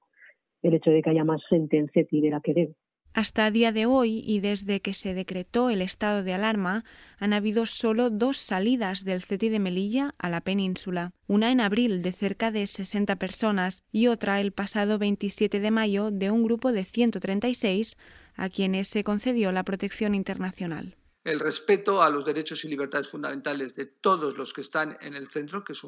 El 0.62 0.74
hecho 0.74 0.90
de 0.90 1.02
que 1.02 1.10
haya 1.10 1.24
más 1.24 1.42
gente 1.50 1.78
en 1.78 1.90
CETI 1.90 2.22
de 2.22 2.30
la 2.30 2.42
que 2.42 2.54
debe. 2.54 2.76
Hasta 3.16 3.48
el 3.48 3.54
día 3.54 3.72
de 3.72 3.86
hoy 3.86 4.22
y 4.26 4.42
desde 4.42 4.82
que 4.82 4.94
se 4.94 5.14
decretó 5.14 5.70
el 5.70 5.82
estado 5.82 6.22
de 6.22 6.34
alarma, 6.34 6.84
han 7.18 7.32
habido 7.32 7.66
solo 7.66 8.10
dos 8.10 8.36
salidas 8.36 9.06
del 9.06 9.24
CETI 9.24 9.48
de 9.48 9.60
Melilla 9.60 10.14
a 10.18 10.28
la 10.28 10.42
península, 10.42 11.14
una 11.26 11.50
en 11.50 11.62
abril 11.62 12.02
de 12.02 12.12
cerca 12.12 12.52
de 12.52 12.68
60 12.68 13.16
personas 13.16 13.84
y 13.90 14.08
otra 14.08 14.42
el 14.42 14.52
pasado 14.52 14.98
27 14.98 15.62
de 15.62 15.72
mayo 15.72 16.12
de 16.12 16.30
un 16.30 16.44
grupo 16.44 16.74
de 16.74 16.84
136 16.84 17.96
a 18.36 18.50
quienes 18.50 18.90
se 18.90 19.06
concedió 19.06 19.54
la 19.54 19.64
protección 19.64 20.14
internacional. 20.14 20.98
El 21.24 21.40
respeto 21.40 22.04
a 22.04 22.10
los 22.10 22.26
derechos 22.26 22.66
y 22.66 22.68
libertades 22.68 23.08
fundamentales 23.08 23.76
de 23.76 23.86
todos 23.86 24.36
los 24.36 24.52
que 24.52 24.60
están 24.60 24.98
en 25.00 25.14
el 25.14 25.30
centro, 25.30 25.64
que 25.64 25.72
es 25.72 25.82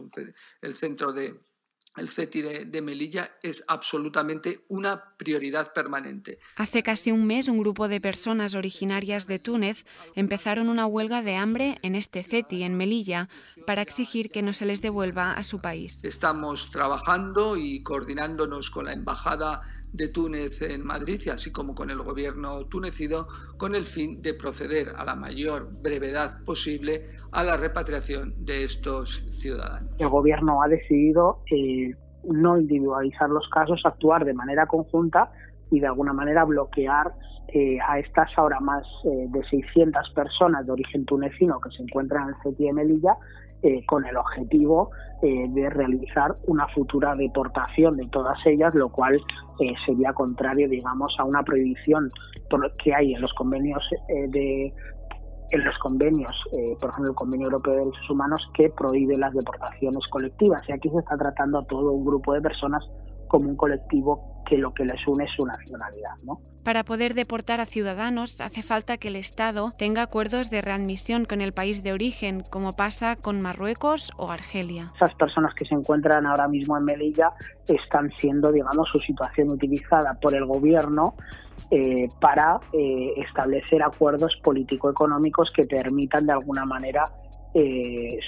el 0.62 0.76
centro 0.76 1.12
de 1.12 1.38
el 1.98 2.10
CETI 2.10 2.42
de, 2.42 2.82
Melilla 2.82 3.38
es 3.42 3.64
absolutamente 3.68 4.64
una 4.68 5.16
prioridad 5.18 5.74
permanente. 5.74 6.40
Hace 6.56 6.84
casi 6.84 7.12
un 7.12 7.26
mes 7.26 7.48
un 7.48 7.60
grupo 7.60 7.88
de 7.88 8.00
personas 8.00 8.54
originarias 8.54 9.28
de 9.28 9.40
Túnez 9.40 9.86
empezaron 10.16 10.70
una 10.70 10.86
huelga 10.86 11.22
de 11.22 11.36
hambre 11.36 11.78
en 11.82 11.96
este 11.96 12.24
CETI, 12.24 12.64
en 12.64 12.78
Melilla, 12.78 13.30
para 13.66 13.82
exigir 13.82 14.32
que 14.32 14.42
no 14.42 14.54
se 14.54 14.66
les 14.66 14.82
devuelva 14.82 15.34
a 15.34 15.44
su 15.44 15.60
país. 15.60 16.04
Estamos 16.04 16.72
trabajando 16.72 17.58
y 17.58 17.84
coordinándonos 17.84 18.70
con 18.70 18.86
la 18.86 18.94
Embajada 18.94 19.62
de 19.94 20.08
Túnez 20.10 20.62
en 20.62 20.86
Madrid 20.86 21.22
así 21.32 21.52
como 21.52 21.74
con 21.74 21.90
el 21.90 22.02
gobierno 22.02 22.66
tunecido 22.66 23.28
con 23.58 23.76
el 23.76 23.86
fin 23.86 24.22
de 24.22 24.34
proceder 24.34 24.90
a 24.96 25.06
la 25.06 25.16
mayor 25.16 25.70
brevedad 25.82 26.44
posible 26.44 27.10
a 27.32 27.44
la 27.44 27.58
repatriación 27.58 28.34
de 28.46 28.64
estos 28.64 29.26
ciudadanos. 29.32 29.92
El 29.98 30.10
gobierno 30.10 30.62
ha 30.62 30.68
decidido 30.68 31.40
eh, 31.52 31.94
no 32.24 32.58
individualizar 32.58 33.30
los 33.30 33.48
casos, 33.50 33.82
actuar 33.86 34.26
de 34.26 34.34
manera 34.34 34.66
conjunta 34.68 35.32
y 35.72 35.80
de 35.80 35.88
alguna 35.88 36.14
manera 36.14 36.46
bloquear 36.46 37.14
eh, 37.50 37.78
a 37.88 38.00
estas 38.00 38.30
ahora 38.38 38.60
más 38.60 38.86
eh, 39.06 39.28
de 39.30 39.44
600 39.50 40.10
personas 40.12 40.66
de 40.66 40.72
origen 40.72 41.06
tunecino 41.06 41.60
que 41.62 41.70
se 41.72 41.84
encuentran 41.84 42.24
en 42.24 42.30
el 42.30 42.36
CETI 42.44 42.66
de 42.66 42.74
Melilla 42.74 43.16
eh, 43.68 43.86
con 43.86 44.06
el 44.06 44.16
objetivo 44.16 44.92
eh, 45.22 45.46
de 45.50 45.70
realizar 45.70 46.38
una 46.46 46.70
futura 46.70 47.16
deportación 47.16 47.98
de 47.98 48.08
todas 48.08 48.38
ellas, 48.46 48.74
lo 48.74 48.88
cual 48.88 49.20
eh, 49.60 49.74
sería 49.86 50.14
contrario, 50.14 50.70
digamos, 50.70 51.14
a 51.20 51.26
una 51.26 51.44
prohibición 51.44 52.10
que 52.82 52.96
hay 52.96 53.14
en 53.14 53.22
los 53.22 53.34
convenios 53.34 53.84
de 54.08 54.74
en 55.50 55.64
los 55.66 55.78
convenios, 55.80 56.34
por 56.80 56.90
ejemplo, 56.90 57.12
el 57.12 57.16
Convenio 57.16 57.48
Europeo 57.48 57.74
de 57.74 57.80
Derechos 57.80 58.10
Humanos, 58.10 58.42
que 58.54 58.70
prohíbe 58.70 59.18
las 59.18 59.34
deportaciones 59.34 60.06
colectivas. 60.10 60.62
Y 60.68 60.74
aquí 60.74 60.90
se 60.90 61.00
está 61.00 61.18
tratando 61.18 61.60
a 61.60 61.66
todo 61.66 61.92
un 61.92 62.06
grupo 62.06 62.34
de 62.34 62.42
personas 62.42 62.84
como 63.28 63.50
un 63.50 63.56
colectivo 63.56 64.44
que 64.48 64.58
lo 64.58 64.74
que 64.74 64.86
les 64.86 65.06
une 65.08 65.26
es 65.26 65.32
su 65.32 65.46
nacionalidad. 65.46 66.16
¿no? 66.24 66.40
Para 66.64 66.84
poder 66.84 67.14
deportar 67.14 67.62
a 67.62 67.66
ciudadanos 67.66 68.42
hace 68.42 68.62
falta 68.62 68.98
que 68.98 69.08
el 69.08 69.16
Estado 69.16 69.72
tenga 69.78 70.02
acuerdos 70.02 70.50
de 70.50 70.62
readmisión 70.62 71.26
con 71.26 71.40
el 71.40 71.54
país 71.54 71.82
de 71.82 71.94
origen, 71.94 72.44
como 72.50 72.76
pasa 72.76 73.16
con 73.16 73.42
Marruecos 73.42 74.12
o 74.18 74.32
Argelia. 74.32 74.92
Esas 74.96 75.16
personas 75.16 75.54
que 75.54 75.66
se 75.66 75.76
encuentran 75.76 76.26
ahora 76.26 76.48
mismo 76.48 76.78
en 76.78 76.84
Melilla 76.84 77.32
están 77.68 78.12
siendo, 78.20 78.52
digamos, 78.52 78.90
su 78.90 79.00
situación 79.00 79.50
utilizada 79.50 80.16
por 80.16 80.36
el 80.36 80.46
gobierno 80.46 81.16
eh, 81.72 82.10
para 82.20 82.60
eh, 82.74 83.14
establecer 83.18 83.82
acuerdos 83.82 84.38
político-económicos 84.44 85.52
que 85.56 85.66
permitan 85.66 86.26
de 86.26 86.34
alguna 86.34 86.66
manera 86.66 87.10
eh, 87.54 88.20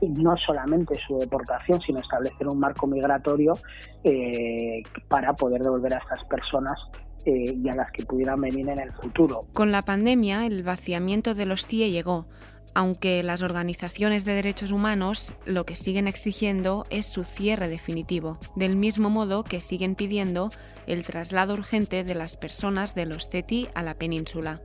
no 0.00 0.36
solamente 0.36 0.96
su 1.06 1.18
deportación, 1.18 1.80
sino 1.80 2.00
establecer 2.00 2.46
un 2.48 2.58
marco 2.58 2.86
migratorio 2.86 3.54
eh, 4.04 4.82
para 5.08 5.34
poder 5.34 5.62
devolver 5.62 5.94
a 5.94 5.98
estas 5.98 6.24
personas 6.24 6.78
eh, 7.24 7.54
y 7.62 7.68
a 7.68 7.74
las 7.74 7.90
que 7.92 8.04
pudieran 8.04 8.40
venir 8.40 8.68
en 8.68 8.78
el 8.78 8.92
futuro. 8.92 9.46
Con 9.52 9.72
la 9.72 9.82
pandemia, 9.82 10.46
el 10.46 10.62
vaciamiento 10.62 11.34
de 11.34 11.46
los 11.46 11.66
CIE 11.66 11.90
llegó, 11.90 12.26
aunque 12.74 13.22
las 13.22 13.42
organizaciones 13.42 14.24
de 14.24 14.34
derechos 14.34 14.70
humanos 14.70 15.36
lo 15.44 15.66
que 15.66 15.74
siguen 15.74 16.06
exigiendo 16.06 16.86
es 16.90 17.06
su 17.06 17.24
cierre 17.24 17.68
definitivo, 17.68 18.38
del 18.54 18.76
mismo 18.76 19.10
modo 19.10 19.42
que 19.42 19.60
siguen 19.60 19.94
pidiendo 19.94 20.50
el 20.86 21.04
traslado 21.04 21.54
urgente 21.54 22.04
de 22.04 22.14
las 22.14 22.36
personas 22.36 22.94
de 22.94 23.06
los 23.06 23.28
CETI 23.28 23.68
a 23.74 23.82
la 23.82 23.94
península 23.94 24.60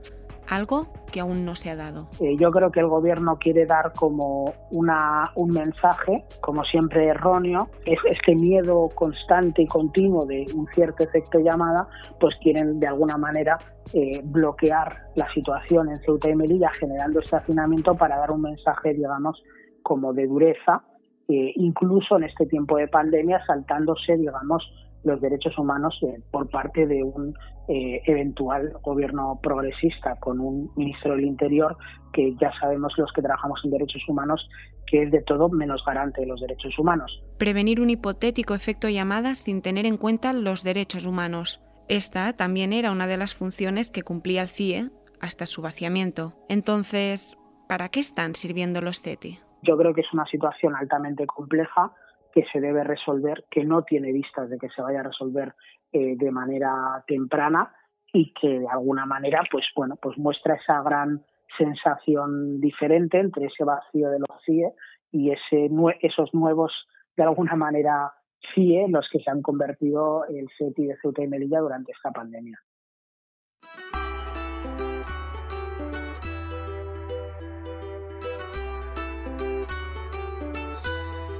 algo 0.48 0.86
que 1.10 1.20
aún 1.20 1.44
no 1.44 1.54
se 1.54 1.70
ha 1.70 1.76
dado. 1.76 2.08
Eh, 2.20 2.36
yo 2.38 2.50
creo 2.50 2.70
que 2.70 2.80
el 2.80 2.88
gobierno 2.88 3.38
quiere 3.38 3.66
dar 3.66 3.92
como 3.92 4.52
una, 4.70 5.30
un 5.36 5.52
mensaje, 5.52 6.24
como 6.40 6.64
siempre 6.64 7.06
erróneo, 7.06 7.68
es 7.86 7.98
este 8.10 8.34
miedo 8.34 8.88
constante 8.94 9.62
y 9.62 9.66
continuo 9.66 10.26
de 10.26 10.46
un 10.54 10.66
cierto 10.74 11.04
efecto 11.04 11.38
llamada, 11.38 11.88
pues 12.18 12.36
quieren 12.36 12.80
de 12.80 12.86
alguna 12.86 13.16
manera 13.16 13.58
eh, 13.92 14.20
bloquear 14.24 15.08
la 15.14 15.32
situación 15.32 15.90
en 15.90 16.00
Ceuta 16.00 16.28
y 16.28 16.34
Melilla, 16.34 16.70
generando 16.70 17.20
este 17.20 17.36
hacinamiento 17.36 17.94
para 17.94 18.16
dar 18.16 18.30
un 18.30 18.42
mensaje, 18.42 18.94
digamos, 18.94 19.42
como 19.82 20.12
de 20.12 20.26
dureza, 20.26 20.82
eh, 21.28 21.52
incluso 21.56 22.16
en 22.16 22.24
este 22.24 22.46
tiempo 22.46 22.76
de 22.76 22.88
pandemia, 22.88 23.44
saltándose, 23.46 24.16
digamos, 24.16 24.62
los 25.04 25.20
derechos 25.20 25.56
humanos 25.58 25.98
eh, 26.02 26.20
por 26.30 26.48
parte 26.48 26.86
de 26.86 27.02
un 27.02 27.34
eh, 27.68 28.02
eventual 28.06 28.72
gobierno 28.82 29.38
progresista 29.42 30.16
con 30.16 30.40
un 30.40 30.70
ministro 30.76 31.12
del 31.14 31.24
Interior 31.24 31.76
que 32.12 32.34
ya 32.40 32.52
sabemos 32.60 32.92
los 32.96 33.12
que 33.12 33.22
trabajamos 33.22 33.60
en 33.64 33.70
derechos 33.70 34.02
humanos 34.08 34.48
que 34.86 35.02
es 35.02 35.10
de 35.10 35.22
todo 35.22 35.48
menos 35.48 35.82
garante 35.86 36.20
de 36.20 36.26
los 36.26 36.40
derechos 36.40 36.78
humanos. 36.78 37.22
Prevenir 37.38 37.80
un 37.80 37.90
hipotético 37.90 38.54
efecto 38.54 38.88
llamada 38.88 39.34
sin 39.34 39.62
tener 39.62 39.86
en 39.86 39.96
cuenta 39.96 40.32
los 40.32 40.62
derechos 40.62 41.06
humanos. 41.06 41.62
Esta 41.88 42.32
también 42.34 42.72
era 42.72 42.92
una 42.92 43.06
de 43.06 43.16
las 43.16 43.34
funciones 43.34 43.90
que 43.90 44.02
cumplía 44.02 44.42
el 44.42 44.48
CIE 44.48 44.90
hasta 45.20 45.46
su 45.46 45.62
vaciamiento. 45.62 46.34
Entonces, 46.48 47.38
¿para 47.68 47.88
qué 47.88 48.00
están 48.00 48.34
sirviendo 48.34 48.80
los 48.80 49.00
CETI? 49.00 49.38
Yo 49.62 49.76
creo 49.78 49.94
que 49.94 50.02
es 50.02 50.12
una 50.12 50.26
situación 50.26 50.74
altamente 50.76 51.26
compleja 51.26 51.92
que 52.34 52.44
se 52.52 52.60
debe 52.60 52.82
resolver, 52.82 53.44
que 53.48 53.64
no 53.64 53.82
tiene 53.82 54.12
vistas 54.12 54.50
de 54.50 54.58
que 54.58 54.68
se 54.68 54.82
vaya 54.82 55.00
a 55.00 55.04
resolver 55.04 55.54
eh, 55.92 56.16
de 56.16 56.30
manera 56.32 57.04
temprana 57.06 57.72
y 58.12 58.34
que 58.34 58.58
de 58.58 58.68
alguna 58.68 59.06
manera, 59.06 59.42
pues 59.50 59.64
bueno, 59.76 59.96
pues 60.02 60.18
muestra 60.18 60.56
esa 60.56 60.82
gran 60.82 61.24
sensación 61.56 62.60
diferente 62.60 63.20
entre 63.20 63.46
ese 63.46 63.62
vacío 63.62 64.10
de 64.10 64.18
los 64.18 64.42
CIE 64.44 64.72
y 65.12 65.30
ese, 65.30 65.70
esos 66.00 66.34
nuevos, 66.34 66.72
de 67.16 67.22
alguna 67.22 67.54
manera, 67.54 68.12
CIE, 68.52 68.88
los 68.88 69.08
que 69.12 69.20
se 69.20 69.30
han 69.30 69.40
convertido 69.40 70.24
el 70.26 70.48
CETI 70.58 70.86
de 70.86 70.96
Ceuta 71.00 71.22
y 71.22 71.28
Melilla 71.28 71.60
durante 71.60 71.92
esta 71.92 72.10
pandemia. 72.10 72.58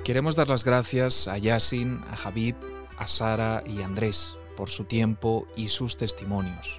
Queremos 0.05 0.37
dar 0.37 0.49
las 0.51 0.65
gracias 0.65 1.29
a 1.29 1.39
Yasin, 1.39 2.03
a 2.11 2.17
Javid, 2.17 2.57
a 2.99 3.09
Sara 3.09 3.65
y 3.67 3.81
a 3.81 3.87
Andrés 3.87 4.37
por 4.55 4.69
su 4.69 4.85
tiempo 4.85 5.47
y 5.57 5.69
sus 5.69 5.97
testimonios. 5.97 6.79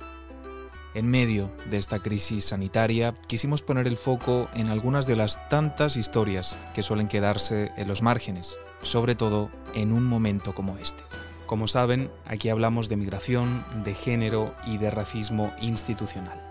En 0.93 1.09
medio 1.09 1.51
de 1.71 1.77
esta 1.77 1.97
crisis 1.97 2.45
sanitaria, 2.45 3.15
quisimos 3.25 3.63
poner 3.63 3.87
el 3.87 3.97
foco 3.97 4.47
en 4.53 4.67
algunas 4.67 5.07
de 5.07 5.15
las 5.15 5.49
tantas 5.49 5.97
historias 5.97 6.55
que 6.75 6.83
suelen 6.83 7.07
quedarse 7.07 7.71
en 7.77 7.87
los 7.87 8.03
márgenes, 8.03 8.57
sobre 8.83 9.15
todo 9.15 9.49
en 9.73 9.91
un 9.91 10.05
momento 10.05 10.53
como 10.53 10.77
este. 10.77 11.01
Como 11.47 11.67
saben, 11.67 12.11
aquí 12.25 12.49
hablamos 12.49 12.89
de 12.89 12.97
migración, 12.97 13.65
de 13.83 13.95
género 13.95 14.53
y 14.67 14.77
de 14.77 14.91
racismo 14.91 15.51
institucional. 15.61 16.44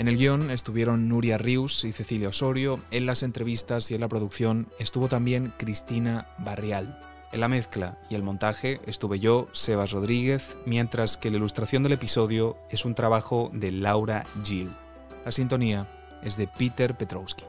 En 0.00 0.08
el 0.08 0.16
guion 0.16 0.50
estuvieron 0.50 1.10
Nuria 1.10 1.36
Rius 1.36 1.84
y 1.84 1.92
Cecilia 1.92 2.30
Osorio, 2.30 2.80
en 2.90 3.04
las 3.04 3.22
entrevistas 3.22 3.90
y 3.90 3.94
en 3.94 4.00
la 4.00 4.08
producción 4.08 4.66
estuvo 4.78 5.08
también 5.08 5.52
Cristina 5.58 6.26
Barrial. 6.38 6.98
En 7.32 7.40
la 7.40 7.48
mezcla 7.48 7.98
y 8.08 8.14
el 8.14 8.22
montaje 8.22 8.80
estuve 8.86 9.20
yo, 9.20 9.46
Sebas 9.52 9.90
Rodríguez, 9.90 10.56
mientras 10.64 11.18
que 11.18 11.30
la 11.30 11.36
ilustración 11.36 11.82
del 11.82 11.92
episodio 11.92 12.56
es 12.70 12.86
un 12.86 12.94
trabajo 12.94 13.50
de 13.52 13.72
Laura 13.72 14.24
Gill. 14.42 14.70
La 15.26 15.32
sintonía 15.32 15.86
es 16.22 16.38
de 16.38 16.48
Peter 16.48 16.96
Petrowski. 16.96 17.44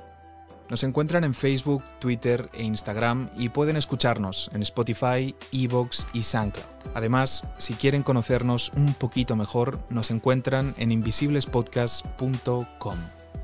Nos 0.72 0.84
encuentran 0.86 1.26
en 1.26 1.36
Facebook, 1.36 1.84
Twitter 2.00 2.50
e 2.54 2.64
Instagram 2.64 3.30
y 3.36 3.50
pueden 3.50 3.76
escucharnos 3.76 4.50
en 4.54 4.62
Spotify, 4.62 5.36
Evox 5.52 6.08
y 6.14 6.24
SoundCloud. 6.24 6.64
Además, 6.94 7.46
si 7.58 7.74
quieren 7.74 8.04
conocernos 8.04 8.72
un 8.78 8.94
poquito 8.94 9.36
mejor, 9.36 9.80
nos 9.90 10.12
encuentran 10.12 10.74
en 10.78 10.94
invisiblespodcast.com. 10.94 12.98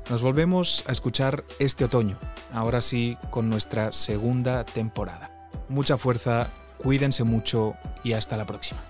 Nos 0.08 0.22
volvemos 0.22 0.84
a 0.86 0.92
escuchar 0.92 1.44
este 1.58 1.84
otoño, 1.84 2.16
ahora 2.50 2.80
sí 2.80 3.18
con 3.28 3.50
nuestra 3.50 3.92
segunda 3.92 4.64
temporada. 4.64 5.30
Mucha 5.68 5.98
fuerza, 5.98 6.48
cuídense 6.78 7.24
mucho 7.24 7.76
y 8.04 8.14
hasta 8.14 8.38
la 8.38 8.46
próxima. 8.46 8.80